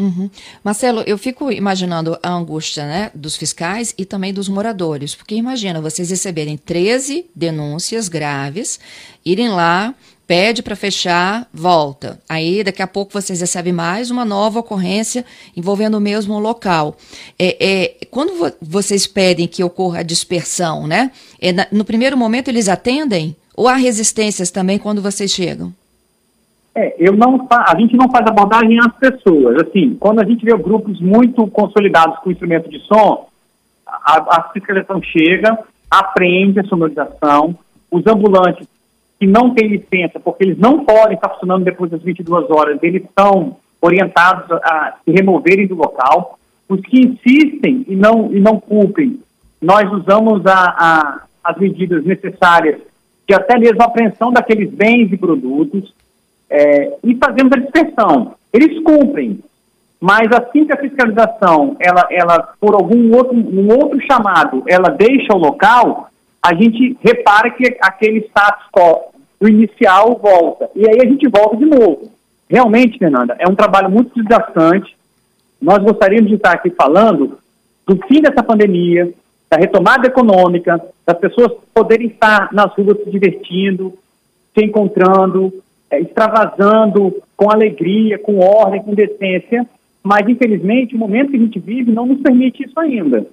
Uhum. 0.00 0.30
Marcelo, 0.64 1.02
eu 1.06 1.18
fico 1.18 1.52
imaginando 1.52 2.18
a 2.22 2.32
angústia 2.32 2.86
né, 2.86 3.10
dos 3.14 3.36
fiscais 3.36 3.94
e 3.98 4.06
também 4.06 4.32
dos 4.32 4.48
moradores, 4.48 5.14
porque 5.14 5.34
imagina 5.34 5.80
vocês 5.80 6.08
receberem 6.08 6.56
13 6.56 7.26
denúncias 7.36 8.08
graves, 8.08 8.80
irem 9.22 9.50
lá, 9.50 9.94
pede 10.26 10.62
para 10.62 10.74
fechar, 10.74 11.46
volta. 11.52 12.18
Aí 12.26 12.64
daqui 12.64 12.80
a 12.80 12.86
pouco 12.86 13.12
vocês 13.12 13.40
recebem 13.40 13.74
mais 13.74 14.10
uma 14.10 14.24
nova 14.24 14.60
ocorrência 14.60 15.22
envolvendo 15.54 15.98
o 15.98 16.00
mesmo 16.00 16.38
local. 16.38 16.96
É, 17.38 17.56
é 17.60 18.06
quando 18.10 18.38
vo 18.38 18.52
vocês 18.62 19.06
pedem 19.06 19.46
que 19.46 19.62
ocorra 19.62 19.98
a 19.98 20.04
dispersão, 20.04 20.86
né? 20.86 21.10
É, 21.38 21.52
na, 21.52 21.66
no 21.70 21.84
primeiro 21.84 22.16
momento 22.16 22.48
eles 22.48 22.68
atendem 22.68 23.36
ou 23.54 23.68
há 23.68 23.74
resistências 23.74 24.50
também 24.50 24.78
quando 24.78 25.02
vocês 25.02 25.30
chegam? 25.30 25.74
É, 26.74 26.94
eu 26.98 27.12
não 27.14 27.46
a 27.50 27.76
gente 27.76 27.96
não 27.96 28.08
faz 28.10 28.26
abordagem 28.26 28.78
às 28.78 28.94
pessoas. 28.96 29.56
Assim, 29.66 29.96
quando 29.98 30.20
a 30.20 30.24
gente 30.24 30.44
vê 30.44 30.56
grupos 30.56 31.00
muito 31.00 31.46
consolidados 31.48 32.18
com 32.18 32.30
instrumento 32.30 32.70
de 32.70 32.78
som, 32.80 33.28
a, 33.86 34.36
a 34.36 34.50
fiscalização 34.52 35.02
chega, 35.02 35.58
aprende 35.90 36.60
a 36.60 36.64
sonorização, 36.64 37.56
os 37.90 38.06
ambulantes 38.06 38.68
que 39.18 39.26
não 39.26 39.52
têm 39.52 39.68
licença, 39.68 40.20
porque 40.20 40.44
eles 40.44 40.58
não 40.58 40.84
podem 40.84 41.14
estar 41.14 41.28
funcionando 41.30 41.64
depois 41.64 41.90
das 41.90 42.02
22 42.02 42.48
horas, 42.50 42.78
eles 42.82 43.02
são 43.18 43.56
orientados 43.82 44.50
a 44.50 44.94
se 45.04 45.10
removerem 45.10 45.66
do 45.66 45.74
local. 45.74 46.38
Os 46.68 46.80
que 46.82 47.00
insistem 47.00 47.84
e 47.88 47.96
não, 47.96 48.32
e 48.32 48.38
não 48.38 48.60
cumprem, 48.60 49.20
nós 49.60 49.90
usamos 49.92 50.46
a, 50.46 50.54
a, 50.54 51.22
as 51.42 51.58
medidas 51.58 52.04
necessárias 52.04 52.80
de 53.28 53.34
até 53.34 53.58
mesmo 53.58 53.82
apreensão 53.82 54.32
daqueles 54.32 54.70
bens 54.70 55.12
e 55.12 55.16
produtos 55.16 55.92
é, 56.50 56.98
e 57.04 57.14
fazemos 57.16 57.52
a 57.52 57.60
dispersão. 57.60 58.34
Eles 58.52 58.82
cumprem, 58.82 59.38
mas 60.00 60.28
assim 60.32 60.64
que 60.64 60.72
a 60.72 60.80
fiscalização, 60.80 61.76
ela, 61.78 62.06
ela 62.10 62.54
por 62.60 62.74
algum 62.74 63.14
outro, 63.14 63.36
um 63.36 63.68
outro 63.70 64.00
chamado, 64.02 64.64
ela 64.66 64.88
deixa 64.88 65.32
o 65.32 65.38
local, 65.38 66.10
a 66.42 66.54
gente 66.54 66.96
repara 67.00 67.50
que 67.50 67.76
aquele 67.80 68.20
status 68.20 68.66
quo 68.72 69.10
inicial 69.48 70.18
volta. 70.20 70.70
E 70.74 70.88
aí 70.88 70.98
a 71.00 71.08
gente 71.08 71.28
volta 71.28 71.56
de 71.56 71.64
novo. 71.64 72.10
Realmente, 72.48 72.98
Fernanda, 72.98 73.36
é 73.38 73.48
um 73.48 73.54
trabalho 73.54 73.90
muito 73.90 74.12
desgastante. 74.14 74.96
Nós 75.60 75.78
gostaríamos 75.78 76.28
de 76.28 76.36
estar 76.36 76.52
aqui 76.52 76.70
falando 76.70 77.38
do 77.86 77.96
fim 78.06 78.20
dessa 78.20 78.42
pandemia, 78.42 79.12
da 79.50 79.56
retomada 79.56 80.06
econômica, 80.06 80.80
das 81.06 81.18
pessoas 81.18 81.52
poderem 81.74 82.08
estar 82.08 82.52
nas 82.52 82.72
ruas 82.74 82.98
se 83.04 83.10
divertindo, 83.10 83.94
se 84.54 84.64
encontrando, 84.64 85.52
é, 85.90 86.00
extravasando 86.00 87.14
com 87.36 87.50
alegria, 87.50 88.18
com 88.18 88.38
ordem, 88.38 88.82
com 88.82 88.94
decência, 88.94 89.66
mas 90.02 90.28
infelizmente 90.28 90.94
o 90.94 90.98
momento 90.98 91.30
que 91.30 91.36
a 91.36 91.40
gente 91.40 91.58
vive 91.58 91.90
não 91.90 92.06
nos 92.06 92.20
permite 92.20 92.64
isso 92.64 92.78
ainda. 92.78 93.26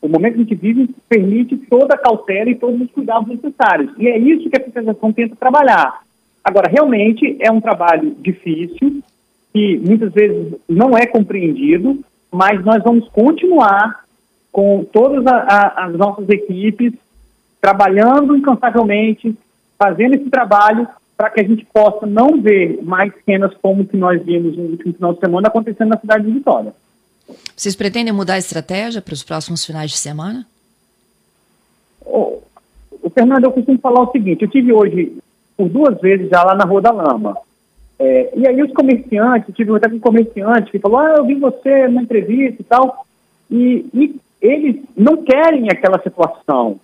O 0.00 0.08
momento 0.08 0.34
que 0.34 0.40
a 0.40 0.44
gente 0.44 0.54
vive 0.54 0.94
permite 1.08 1.56
toda 1.56 1.94
a 1.94 1.98
cautela 1.98 2.50
e 2.50 2.54
todos 2.54 2.80
os 2.80 2.90
cuidados 2.90 3.28
necessários. 3.28 3.90
E 3.98 4.06
é 4.06 4.18
isso 4.18 4.48
que 4.48 4.56
a 4.56 4.64
fiscalização 4.64 5.12
tenta 5.12 5.34
trabalhar. 5.36 6.00
Agora, 6.44 6.70
realmente 6.70 7.36
é 7.40 7.50
um 7.50 7.60
trabalho 7.60 8.14
difícil, 8.20 9.02
que 9.52 9.78
muitas 9.78 10.12
vezes 10.12 10.54
não 10.68 10.96
é 10.96 11.06
compreendido, 11.06 11.98
mas 12.30 12.64
nós 12.64 12.82
vamos 12.84 13.08
continuar 13.08 14.04
com 14.52 14.84
todas 14.92 15.26
a, 15.26 15.36
a, 15.38 15.86
as 15.86 15.94
nossas 15.94 16.28
equipes 16.28 16.92
trabalhando 17.60 18.36
incansavelmente, 18.36 19.34
fazendo 19.76 20.14
esse 20.14 20.30
trabalho 20.30 20.86
para 21.16 21.30
que 21.30 21.40
a 21.40 21.44
gente 21.44 21.64
possa 21.72 22.06
não 22.06 22.40
ver 22.40 22.82
mais 22.82 23.12
cenas 23.24 23.52
como 23.62 23.86
que 23.86 23.96
nós 23.96 24.22
vimos 24.22 24.56
no 24.56 24.64
último 24.64 24.94
final 24.94 25.14
de 25.14 25.20
semana 25.20 25.48
acontecendo 25.48 25.88
na 25.88 25.98
cidade 25.98 26.26
de 26.26 26.32
Vitória. 26.32 26.74
Vocês 27.56 27.74
pretendem 27.74 28.12
mudar 28.12 28.34
a 28.34 28.38
estratégia 28.38 29.00
para 29.00 29.14
os 29.14 29.22
próximos 29.22 29.64
finais 29.64 29.90
de 29.90 29.96
semana? 29.96 30.46
O, 32.04 32.42
o 33.02 33.10
Fernando, 33.10 33.44
eu 33.44 33.52
costumo 33.52 33.78
falar 33.78 34.02
o 34.02 34.12
seguinte: 34.12 34.42
eu 34.42 34.50
tive 34.50 34.72
hoje 34.72 35.16
por 35.56 35.68
duas 35.68 35.98
vezes 36.00 36.28
já 36.28 36.42
lá 36.44 36.54
na 36.54 36.64
Rua 36.64 36.82
da 36.82 36.92
Lama. 36.92 37.36
É, 37.98 38.30
e 38.36 38.46
aí 38.46 38.62
os 38.62 38.72
comerciantes, 38.72 39.54
tive 39.54 39.74
até 39.74 39.88
um 39.88 39.98
comerciante 39.98 40.70
que 40.70 40.78
falou, 40.78 40.98
ah, 40.98 41.14
eu 41.16 41.24
vi 41.24 41.34
você 41.36 41.88
na 41.88 42.02
entrevista 42.02 42.60
e 42.60 42.64
tal, 42.64 43.06
e, 43.50 43.86
e 43.94 44.20
eles 44.40 44.82
não 44.94 45.16
querem 45.24 45.70
aquela 45.70 46.00
situação. 46.02 46.78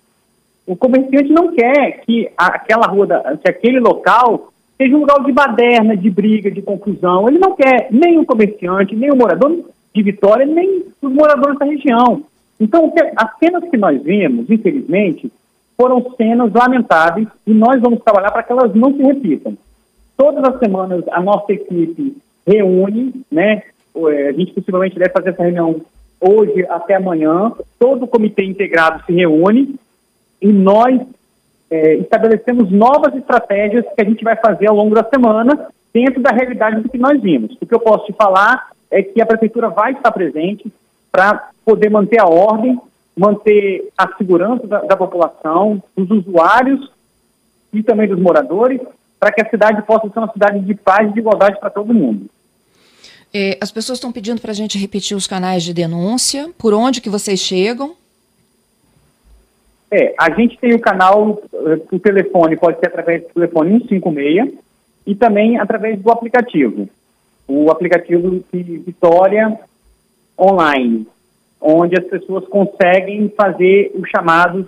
O 0.65 0.75
comerciante 0.75 1.31
não 1.31 1.53
quer 1.53 2.01
que 2.05 2.29
aquela 2.37 2.87
rua, 2.87 3.05
da, 3.05 3.37
que 3.37 3.49
aquele 3.49 3.79
local 3.79 4.53
seja 4.77 4.95
um 4.95 5.01
lugar 5.01 5.23
de 5.23 5.31
baderna, 5.31 5.95
de 5.95 6.09
briga, 6.09 6.49
de 6.49 6.61
confusão. 6.61 7.27
Ele 7.27 7.39
não 7.39 7.55
quer 7.55 7.87
nem 7.91 8.17
o 8.17 8.25
comerciante, 8.25 8.95
nem 8.95 9.11
o 9.11 9.15
morador 9.15 9.63
de 9.93 10.03
Vitória, 10.03 10.45
nem 10.45 10.83
os 11.01 11.11
moradores 11.11 11.59
da 11.59 11.65
região. 11.65 12.23
Então, 12.59 12.91
as 13.15 13.37
cenas 13.37 13.69
que 13.69 13.77
nós 13.77 14.01
vimos, 14.01 14.49
infelizmente, 14.49 15.31
foram 15.77 16.13
cenas 16.15 16.51
lamentáveis 16.53 17.27
e 17.45 17.53
nós 17.53 17.81
vamos 17.81 18.01
trabalhar 18.03 18.31
para 18.31 18.43
que 18.43 18.51
elas 18.51 18.73
não 18.73 18.93
se 18.93 19.03
repitam. 19.03 19.57
Todas 20.15 20.43
as 20.43 20.59
semanas 20.59 21.03
a 21.11 21.21
nossa 21.21 21.51
equipe 21.51 22.15
reúne, 22.47 23.13
né? 23.31 23.63
A 23.95 24.31
gente 24.31 24.53
possivelmente 24.53 24.97
deve 24.97 25.11
fazer 25.11 25.29
essa 25.29 25.43
reunião 25.43 25.81
hoje 26.19 26.65
até 26.69 26.95
amanhã. 26.95 27.51
Todo 27.79 28.03
o 28.03 28.07
comitê 28.07 28.43
integrado 28.43 29.03
se 29.05 29.13
reúne 29.13 29.75
e 30.43 30.51
nós 30.51 30.99
é, 31.71 31.95
estabelecemos 31.95 32.69
novas 32.69 33.15
estratégias 33.15 33.85
que 33.95 34.01
a 34.01 34.03
gente 34.03 34.23
vai 34.23 34.35
fazer 34.35 34.67
ao 34.67 34.75
longo 34.75 34.93
da 34.93 35.03
semana 35.05 35.69
dentro 35.93 36.21
da 36.21 36.31
realidade 36.31 36.81
do 36.81 36.89
que 36.89 36.97
nós 36.97 37.19
vimos. 37.21 37.55
O 37.61 37.65
que 37.65 37.73
eu 37.73 37.79
posso 37.79 38.05
te 38.05 38.13
falar 38.13 38.71
é 38.91 39.01
que 39.01 39.21
a 39.21 39.25
prefeitura 39.25 39.69
vai 39.69 39.93
estar 39.93 40.11
presente 40.11 40.71
para 41.09 41.49
poder 41.63 41.89
manter 41.89 42.19
a 42.19 42.27
ordem, 42.27 42.77
manter 43.15 43.89
a 43.97 44.13
segurança 44.17 44.67
da, 44.67 44.81
da 44.81 44.97
população, 44.97 45.81
dos 45.95 46.11
usuários 46.11 46.91
e 47.71 47.81
também 47.81 48.07
dos 48.07 48.19
moradores, 48.19 48.81
para 49.17 49.31
que 49.31 49.41
a 49.41 49.49
cidade 49.49 49.81
possa 49.83 50.09
ser 50.09 50.19
uma 50.19 50.31
cidade 50.31 50.59
de 50.59 50.75
paz 50.75 51.09
e 51.09 51.13
de 51.13 51.19
igualdade 51.19 51.57
para 51.57 51.69
todo 51.69 51.93
mundo. 51.93 52.25
É, 53.33 53.57
as 53.61 53.71
pessoas 53.71 53.97
estão 53.97 54.11
pedindo 54.11 54.41
para 54.41 54.51
a 54.51 54.55
gente 54.55 54.77
repetir 54.77 55.15
os 55.15 55.25
canais 55.25 55.63
de 55.63 55.73
denúncia. 55.73 56.51
Por 56.57 56.73
onde 56.73 56.99
que 56.99 57.09
vocês 57.09 57.39
chegam? 57.39 57.95
É, 59.95 60.15
a 60.17 60.31
gente 60.31 60.57
tem 60.57 60.73
o 60.73 60.79
canal, 60.79 61.39
eh, 61.53 61.79
o 61.91 61.99
telefone 61.99 62.57
pode 62.57 62.79
ser 62.79 62.87
através 62.87 63.21
do 63.21 63.29
telefone 63.29 63.77
156 63.81 64.51
e 65.05 65.13
também 65.13 65.59
através 65.59 66.01
do 66.01 66.09
aplicativo. 66.09 66.89
O 67.47 67.69
aplicativo 67.69 68.43
de 68.51 68.77
Vitória 68.79 69.55
Online, 70.35 71.07
onde 71.61 71.95
as 71.95 72.05
pessoas 72.05 72.43
conseguem 72.47 73.31
fazer 73.37 73.91
os 73.93 74.09
chamados 74.09 74.65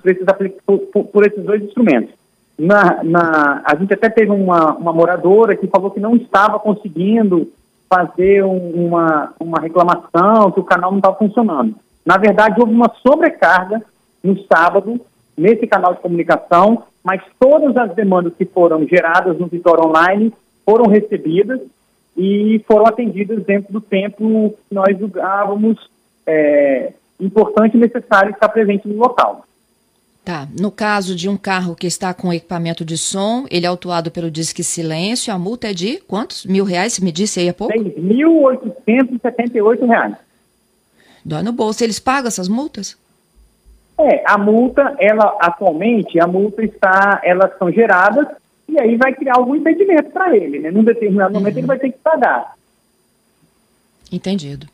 por, 0.63 0.77
por, 0.93 1.05
por 1.05 1.25
esses 1.25 1.43
dois 1.43 1.63
instrumentos. 1.63 2.13
Na, 2.55 3.03
na, 3.03 3.63
a 3.65 3.75
gente 3.77 3.95
até 3.95 4.09
teve 4.09 4.29
uma, 4.29 4.75
uma 4.75 4.93
moradora 4.93 5.55
que 5.55 5.65
falou 5.65 5.89
que 5.89 5.99
não 5.99 6.15
estava 6.15 6.59
conseguindo 6.59 7.51
fazer 7.89 8.43
um, 8.43 8.89
uma, 8.89 9.33
uma 9.39 9.59
reclamação, 9.59 10.51
que 10.51 10.59
o 10.59 10.63
canal 10.63 10.91
não 10.91 10.99
estava 10.99 11.17
funcionando. 11.17 11.73
Na 12.05 12.17
verdade, 12.17 12.61
houve 12.61 12.75
uma 12.75 12.93
sobrecarga 13.01 13.81
no 14.23 14.39
sábado, 14.43 15.01
nesse 15.37 15.67
canal 15.67 15.93
de 15.93 16.01
comunicação, 16.01 16.83
mas 17.03 17.21
todas 17.39 17.77
as 17.77 17.93
demandas 17.95 18.33
que 18.35 18.45
foram 18.45 18.87
geradas 18.87 19.37
no 19.37 19.45
Vitória 19.47 19.83
Online 19.83 20.33
foram 20.65 20.89
recebidas 20.89 21.59
e 22.17 22.63
foram 22.67 22.87
atendidas 22.87 23.43
dentro 23.43 23.73
do 23.73 23.81
tempo 23.81 24.55
que 24.67 24.73
nós 24.73 24.97
julgávamos 24.97 25.77
é, 26.25 26.93
importante 27.19 27.75
e 27.75 27.79
necessário 27.79 28.31
estar 28.31 28.47
presente 28.49 28.87
no 28.87 28.97
local. 28.97 29.45
Tá. 30.23 30.47
No 30.59 30.71
caso 30.71 31.15
de 31.15 31.29
um 31.29 31.37
carro 31.37 31.75
que 31.75 31.85
está 31.85 32.11
com 32.11 32.33
equipamento 32.33 32.83
de 32.83 32.97
som, 32.97 33.45
ele 33.51 33.67
é 33.67 33.69
autuado 33.69 34.09
pelo 34.09 34.31
Disque 34.31 34.63
Silêncio, 34.63 35.31
a 35.31 35.37
multa 35.37 35.69
é 35.69 35.73
de 35.73 35.97
quantos? 36.07 36.47
Mil 36.47 36.65
reais, 36.65 36.93
você 36.93 37.05
me 37.05 37.11
disse 37.11 37.39
aí 37.39 37.49
há 37.49 37.53
pouco? 37.53 37.77
R$ 37.77 37.79
1.878. 37.79 40.17
Dói 41.23 41.43
no 41.43 41.51
bolso. 41.51 41.83
Eles 41.83 41.99
pagam 41.99 42.27
essas 42.27 42.47
multas? 42.47 42.97
É, 43.97 44.23
a 44.25 44.37
multa, 44.37 44.95
ela 44.99 45.37
atualmente, 45.39 46.19
a 46.19 46.27
multa 46.27 46.63
está, 46.63 47.21
elas 47.23 47.57
são 47.57 47.71
geradas 47.71 48.27
e 48.67 48.79
aí 48.79 48.97
vai 48.97 49.13
criar 49.13 49.35
algum 49.37 49.55
impedimento 49.55 50.11
para 50.11 50.35
ele, 50.35 50.59
né? 50.59 50.71
Num 50.71 50.83
determinado 50.83 51.33
momento 51.33 51.53
uhum. 51.53 51.59
ele 51.59 51.67
vai 51.67 51.79
ter 51.79 51.91
que 51.91 51.99
pagar. 51.99 52.55
Entendido. 54.11 54.67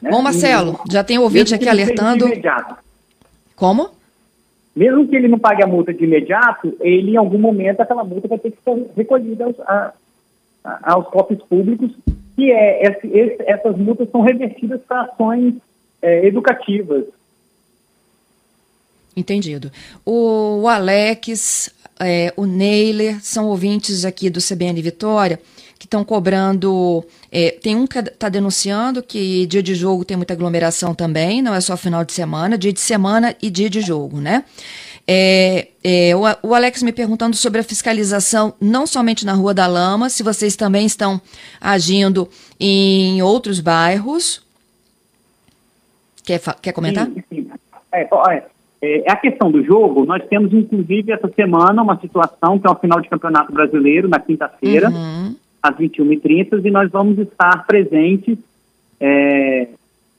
Né? 0.00 0.10
Bom, 0.10 0.22
Marcelo, 0.22 0.80
e, 0.88 0.92
já 0.92 1.04
tem 1.04 1.18
ouvinte 1.18 1.54
aqui 1.54 1.68
alertando. 1.68 2.26
Como? 3.54 3.90
Mesmo 4.74 5.06
que 5.06 5.14
ele 5.14 5.28
não 5.28 5.38
pague 5.38 5.62
a 5.62 5.66
multa 5.66 5.92
de 5.92 6.04
imediato, 6.04 6.74
ele 6.80 7.12
em 7.12 7.16
algum 7.16 7.38
momento 7.38 7.80
aquela 7.80 8.02
multa 8.02 8.26
vai 8.26 8.38
ter 8.38 8.52
que 8.52 8.58
ser 8.64 8.90
recolhida 8.96 9.44
aos, 9.44 9.60
a, 9.60 9.92
a, 10.64 10.94
aos 10.94 11.08
cofres 11.08 11.40
públicos, 11.42 11.90
que 12.34 12.50
é 12.50 12.88
esse, 12.88 13.06
esse, 13.06 13.36
essas 13.42 13.76
multas 13.76 14.10
são 14.10 14.22
revertidas 14.22 14.80
para 14.88 15.02
ações 15.02 15.54
é, 16.00 16.26
educativas. 16.26 17.04
Entendido. 19.16 19.70
O, 20.04 20.66
Alex, 20.68 21.70
é, 22.00 22.32
o 22.36 22.46
Neiler, 22.46 23.18
são 23.22 23.46
ouvintes 23.46 24.04
aqui 24.04 24.30
do 24.30 24.40
CBN 24.40 24.80
Vitória 24.80 25.38
que 25.78 25.86
estão 25.86 26.04
cobrando. 26.04 27.04
É, 27.30 27.50
tem 27.50 27.74
um 27.74 27.86
que 27.88 27.98
está 27.98 28.28
denunciando 28.28 29.02
que 29.02 29.46
dia 29.46 29.62
de 29.62 29.74
jogo 29.74 30.04
tem 30.04 30.16
muita 30.16 30.32
aglomeração 30.32 30.94
também, 30.94 31.42
não 31.42 31.52
é 31.52 31.60
só 31.60 31.76
final 31.76 32.04
de 32.04 32.12
semana, 32.12 32.56
dia 32.56 32.72
de 32.72 32.80
semana 32.80 33.34
e 33.42 33.50
dia 33.50 33.68
de 33.68 33.80
jogo, 33.80 34.20
né? 34.20 34.44
É, 35.06 35.68
é, 35.82 36.14
o, 36.14 36.20
o, 36.48 36.54
Alex 36.54 36.82
me 36.82 36.92
perguntando 36.92 37.34
sobre 37.34 37.60
a 37.60 37.64
fiscalização, 37.64 38.54
não 38.60 38.86
somente 38.86 39.26
na 39.26 39.32
Rua 39.32 39.52
da 39.52 39.66
Lama, 39.66 40.08
se 40.08 40.22
vocês 40.22 40.54
também 40.54 40.86
estão 40.86 41.20
agindo 41.60 42.28
em 42.60 43.20
outros 43.20 43.58
bairros. 43.58 44.40
Quer, 46.22 46.40
quer 46.62 46.72
comentar? 46.72 47.06
Sim, 47.06 47.24
sim. 47.28 47.50
É, 47.90 48.02
é, 48.02 48.44
é, 48.82 49.10
a 49.10 49.16
questão 49.16 49.50
do 49.50 49.62
jogo, 49.64 50.04
nós 50.04 50.22
temos 50.26 50.52
inclusive 50.52 51.12
essa 51.12 51.28
semana 51.28 51.82
uma 51.82 51.98
situação 52.00 52.58
que 52.58 52.66
é 52.66 52.70
o 52.70 52.74
final 52.74 53.00
de 53.00 53.08
campeonato 53.08 53.52
brasileiro, 53.52 54.08
na 54.08 54.18
quinta-feira. 54.18 54.90
Uhum 54.90 55.36
às 55.62 55.76
21h30 55.76 56.64
e 56.64 56.70
nós 56.70 56.90
vamos 56.90 57.18
estar 57.18 57.64
presentes 57.66 58.36
é, 58.98 59.68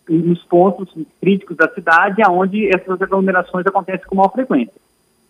nos 0.07 0.41
pontos 0.45 0.89
críticos 1.19 1.57
da 1.57 1.67
cidade, 1.69 2.21
onde 2.29 2.73
essas 2.73 3.01
aglomerações 3.01 3.67
acontecem 3.67 4.07
com 4.07 4.15
maior 4.15 4.31
frequência. 4.31 4.73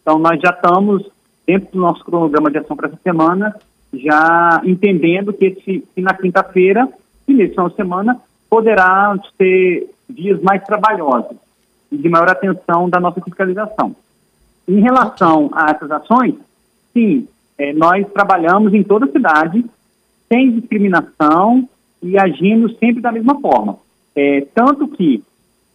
Então, 0.01 0.19
nós 0.19 0.39
já 0.39 0.51
estamos, 0.51 1.09
dentro 1.47 1.71
do 1.71 1.79
nosso 1.79 2.03
cronograma 2.05 2.51
de 2.51 2.59
ação 2.59 2.75
para 2.75 2.89
essa 2.89 2.99
semana, 3.01 3.55
já 3.93 4.61
entendendo 4.63 5.33
que, 5.33 5.45
esse, 5.45 5.87
que 5.95 6.01
na 6.01 6.13
quinta-feira 6.13 6.87
e 7.27 7.33
nesse 7.33 7.51
final 7.51 7.69
de 7.69 7.75
semana 7.75 8.19
poderá 8.49 9.17
ter 9.37 9.89
dias 10.09 10.41
mais 10.41 10.63
trabalhosos 10.63 11.37
de 11.97 12.09
maior 12.09 12.29
atenção 12.29 12.89
da 12.89 12.99
nossa 12.99 13.21
fiscalização. 13.21 13.95
Em 14.67 14.79
relação 14.79 15.49
a 15.53 15.71
essas 15.71 15.91
ações, 15.91 16.35
sim, 16.93 17.27
é, 17.57 17.73
nós 17.73 18.05
trabalhamos 18.13 18.73
em 18.73 18.83
toda 18.83 19.05
a 19.05 19.11
cidade 19.11 19.65
sem 20.27 20.51
discriminação 20.51 21.67
e 22.01 22.17
agindo 22.17 22.69
sempre 22.77 23.01
da 23.01 23.11
mesma 23.11 23.39
forma. 23.39 23.77
É, 24.15 24.45
tanto 24.53 24.87
que, 24.87 25.23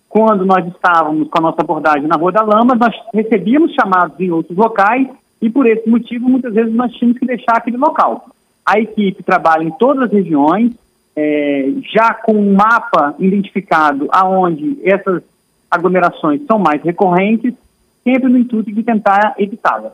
quando 0.08 0.44
nós 0.44 0.66
estávamos 0.66 1.28
com 1.28 1.38
a 1.38 1.42
nossa 1.42 1.60
abordagem 1.60 2.08
na 2.08 2.16
Rua 2.16 2.32
da 2.32 2.42
Lama, 2.42 2.74
nós 2.74 2.94
recebíamos 3.12 3.72
chamados 3.74 4.18
em 4.18 4.30
outros 4.30 4.56
locais 4.56 5.06
e, 5.40 5.48
por 5.48 5.66
esse 5.66 5.88
motivo, 5.88 6.28
muitas 6.28 6.54
vezes 6.54 6.72
nós 6.74 6.92
tínhamos 6.94 7.18
que 7.18 7.26
deixar 7.26 7.56
aquele 7.56 7.76
local. 7.76 8.26
A 8.64 8.78
equipe 8.78 9.22
trabalha 9.22 9.64
em 9.64 9.70
todas 9.72 10.04
as 10.04 10.12
regiões, 10.12 10.72
é, 11.14 11.72
já 11.92 12.14
com 12.14 12.32
um 12.32 12.54
mapa 12.54 13.14
identificado 13.18 14.08
aonde 14.10 14.78
essas 14.82 15.22
aglomerações 15.70 16.44
são 16.46 16.58
mais 16.58 16.82
recorrentes 16.82 17.54
sempre 18.02 18.28
no 18.30 18.38
intuito 18.38 18.72
de 18.72 18.82
tentar 18.82 19.34
evitá-la. 19.38 19.92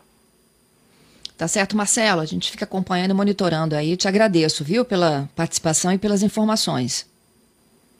Tá 1.36 1.48
certo, 1.48 1.76
Marcelo. 1.76 2.20
A 2.20 2.24
gente 2.24 2.50
fica 2.50 2.64
acompanhando 2.64 3.10
e 3.10 3.14
monitorando 3.14 3.74
aí. 3.74 3.96
Te 3.96 4.06
agradeço, 4.06 4.62
viu, 4.62 4.84
pela 4.84 5.28
participação 5.34 5.92
e 5.92 5.98
pelas 5.98 6.22
informações. 6.22 7.10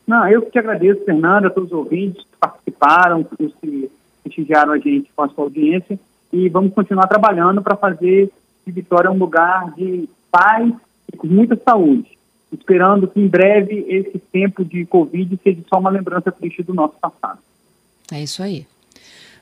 Não, 0.06 0.28
eu 0.28 0.42
que 0.42 0.52
te 0.52 0.58
agradeço, 0.58 1.04
Fernanda, 1.04 1.48
a 1.48 1.50
todos 1.50 1.72
os 1.72 1.76
ouvintes 1.76 2.22
que 2.22 2.36
participaram, 2.38 3.24
que 3.24 3.90
prestigiaram 4.22 4.72
a 4.72 4.78
gente 4.78 5.10
com 5.16 5.22
a 5.22 5.28
sua 5.28 5.44
audiência. 5.44 5.98
E 6.32 6.48
vamos 6.48 6.72
continuar 6.74 7.06
trabalhando 7.08 7.60
para 7.62 7.76
fazer 7.76 8.30
de 8.66 8.72
Vitória 8.72 9.10
um 9.10 9.18
lugar 9.18 9.72
de 9.74 10.08
paz 10.30 10.72
e 11.12 11.16
com 11.16 11.26
muita 11.26 11.56
saúde. 11.56 12.16
Esperando 12.52 13.08
que 13.08 13.20
em 13.20 13.26
breve 13.26 13.84
esse 13.88 14.18
tempo 14.18 14.64
de 14.64 14.86
Covid 14.86 15.38
seja 15.42 15.60
só 15.68 15.78
uma 15.78 15.90
lembrança 15.90 16.30
triste 16.30 16.62
do 16.62 16.72
nosso 16.72 16.94
passado. 17.00 17.40
É 18.12 18.22
isso 18.22 18.42
aí. 18.42 18.66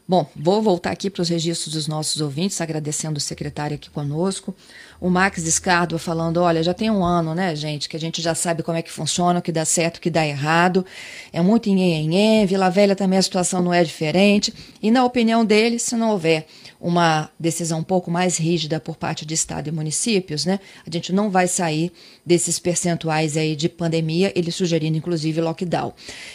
Bom, 0.07 0.27
vou 0.35 0.61
voltar 0.61 0.91
aqui 0.91 1.09
para 1.09 1.23
os 1.23 1.29
registros 1.29 1.75
dos 1.75 1.87
nossos 1.87 2.21
ouvintes, 2.21 2.61
agradecendo 2.61 3.19
o 3.19 3.21
secretário 3.21 3.77
aqui 3.77 3.89
conosco. 3.89 4.55
O 5.01 5.09
Max 5.09 5.43
Descardo 5.43 5.99
falando: 5.99 6.39
olha, 6.39 6.63
já 6.63 6.75
tem 6.75 6.91
um 6.91 7.05
ano, 7.05 7.35
né, 7.35 7.55
gente, 7.55 7.89
que 7.89 7.97
a 7.97 8.01
gente 8.01 8.21
já 8.21 8.35
sabe 8.35 8.63
como 8.63 8.77
é 8.77 8.83
que 8.83 8.91
funciona, 8.91 9.39
o 9.39 9.43
que 9.43 9.53
dá 9.53 9.65
certo, 9.65 9.99
o 9.99 10.01
que 10.01 10.11
dá 10.11 10.27
errado. 10.27 10.85
É 11.33 11.41
muito 11.41 11.69
em 11.69 12.45
Vila 12.47 12.69
Velha 12.69 12.97
também 12.97 13.19
a 13.19 13.23
situação 13.23 13.63
não 13.63 13.73
é 13.73 13.85
diferente. 13.85 14.53
E, 14.83 14.91
na 14.91 15.05
opinião 15.05 15.45
dele, 15.45 15.79
se 15.79 15.95
não 15.95 16.11
houver 16.11 16.47
uma 16.83 17.31
decisão 17.39 17.79
um 17.79 17.85
pouco 17.85 18.11
mais 18.11 18.37
rígida 18.37 18.81
por 18.81 18.97
parte 18.97 19.25
de 19.25 19.35
Estado 19.35 19.69
e 19.69 19.73
municípios, 19.73 20.45
né, 20.45 20.59
a 20.85 20.91
gente 20.91 21.13
não 21.13 21.31
vai 21.31 21.47
sair 21.47 21.93
desses 22.27 22.59
percentuais 22.59 23.37
aí 23.37 23.55
de 23.55 23.69
pandemia, 23.69 24.33
ele 24.35 24.51
sugerindo, 24.51 24.99
inclusive, 24.99 25.41
lockdown. 25.41 25.93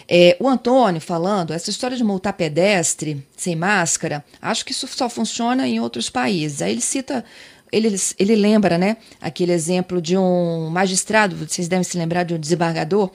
É, 0.07 0.38
o 0.39 0.47
Antônio 0.47 1.01
falando: 1.01 1.51
essa 1.51 1.69
história 1.69 1.97
de 1.97 2.03
multar 2.03 2.33
pedestre 2.33 3.21
sem 3.36 3.55
máscara, 3.55 4.23
acho 4.41 4.63
que 4.63 4.71
isso 4.71 4.88
só 4.88 5.10
funciona 5.10 5.67
em 5.67 5.81
outros 5.81 6.10
países. 6.10 6.62
Aí 6.62 6.71
ele 6.71 6.81
cita 6.81 7.25
ele, 7.69 7.93
ele 8.17 8.36
lembra, 8.36 8.77
né, 8.77 8.95
aquele 9.19 9.51
exemplo 9.51 10.01
de 10.01 10.17
um 10.17 10.69
magistrado, 10.69 11.36
vocês 11.36 11.67
devem 11.67 11.83
se 11.83 11.97
lembrar 11.97 12.23
de 12.23 12.33
um 12.33 12.39
desembargador, 12.39 13.12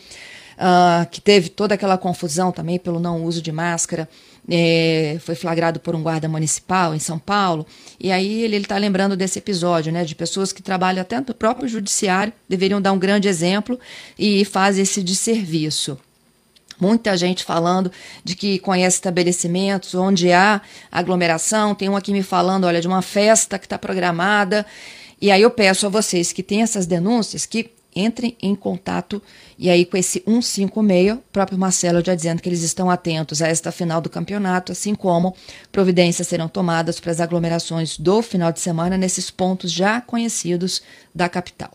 uh, 0.59 1.09
que 1.11 1.21
teve 1.21 1.49
toda 1.49 1.75
aquela 1.75 1.99
confusão 1.99 2.53
também 2.53 2.79
pelo 2.79 3.01
não 3.01 3.25
uso 3.25 3.41
de 3.43 3.53
máscara, 3.53 4.09
é, 4.51 5.19
foi 5.21 5.35
flagrado 5.35 5.79
por 5.79 5.95
um 5.95 6.03
guarda 6.03 6.29
municipal 6.29 6.95
em 6.95 6.99
São 6.99 7.19
Paulo, 7.19 7.67
e 7.99 8.11
aí 8.11 8.43
ele 8.43 8.57
está 8.57 8.77
lembrando 8.77 9.17
desse 9.17 9.39
episódio, 9.39 9.93
né, 9.93 10.05
de 10.05 10.15
pessoas 10.15 10.53
que 10.53 10.63
trabalham 10.63 11.01
até 11.03 11.21
no 11.21 11.35
próprio 11.35 11.69
judiciário, 11.69 12.33
deveriam 12.49 12.81
dar 12.81 12.93
um 12.93 12.99
grande 12.99 13.29
exemplo 13.29 13.79
e 14.19 14.45
fazem 14.45 14.83
esse 14.83 15.03
desserviço. 15.03 15.99
Muita 16.81 17.17
gente 17.17 17.45
falando 17.45 17.93
de 18.25 18.35
que 18.35 18.59
conhece 18.59 18.97
estabelecimentos 18.97 19.95
onde 19.95 20.33
há 20.33 20.61
aglomeração. 20.91 21.77
Tem 21.77 21.89
um 21.89 21.97
aqui 21.97 22.13
me 22.13 22.25
falando, 22.25 22.65
olha, 22.65 22.81
de 22.81 22.89
uma 22.89 23.03
festa 23.03 23.57
que 23.57 23.67
está 23.67 23.79
programada. 23.79 24.67
E 25.21 25.31
aí 25.31 25.43
eu 25.43 25.51
peço 25.53 25.87
a 25.87 25.89
vocês 25.89 26.33
que 26.33 26.43
têm 26.43 26.63
essas 26.63 26.85
denúncias 26.85 27.47
que 27.47 27.71
entrem 27.95 28.37
em 28.41 28.55
contato 28.55 29.23
e 29.59 29.71
aí 29.71 29.85
com 29.85 29.97
esse 29.97 30.23
156, 30.27 31.15
o 31.15 31.23
próprio 31.33 31.59
Marcelo 31.59 32.05
já 32.05 32.15
dizendo 32.15 32.43
que 32.43 32.49
eles 32.49 32.63
estão 32.63 32.91
atentos 32.91 33.43
a 33.43 33.49
esta 33.49 33.71
final 33.71 34.01
do 34.01 34.11
campeonato, 34.11 34.73
assim 34.73 34.95
como 34.95 35.35
providências 35.71 36.29
serão 36.29 36.49
tomadas 36.49 36.99
para 36.99 37.13
as 37.13 37.21
aglomerações 37.21 37.99
do 37.99 38.23
final 38.23 38.53
de 38.53 38.61
semana 38.61 38.97
nesses 38.97 39.31
pontos 39.31 39.71
já 39.71 40.01
conhecidos 40.01 40.83
da 41.15 41.29
capital. 41.29 41.73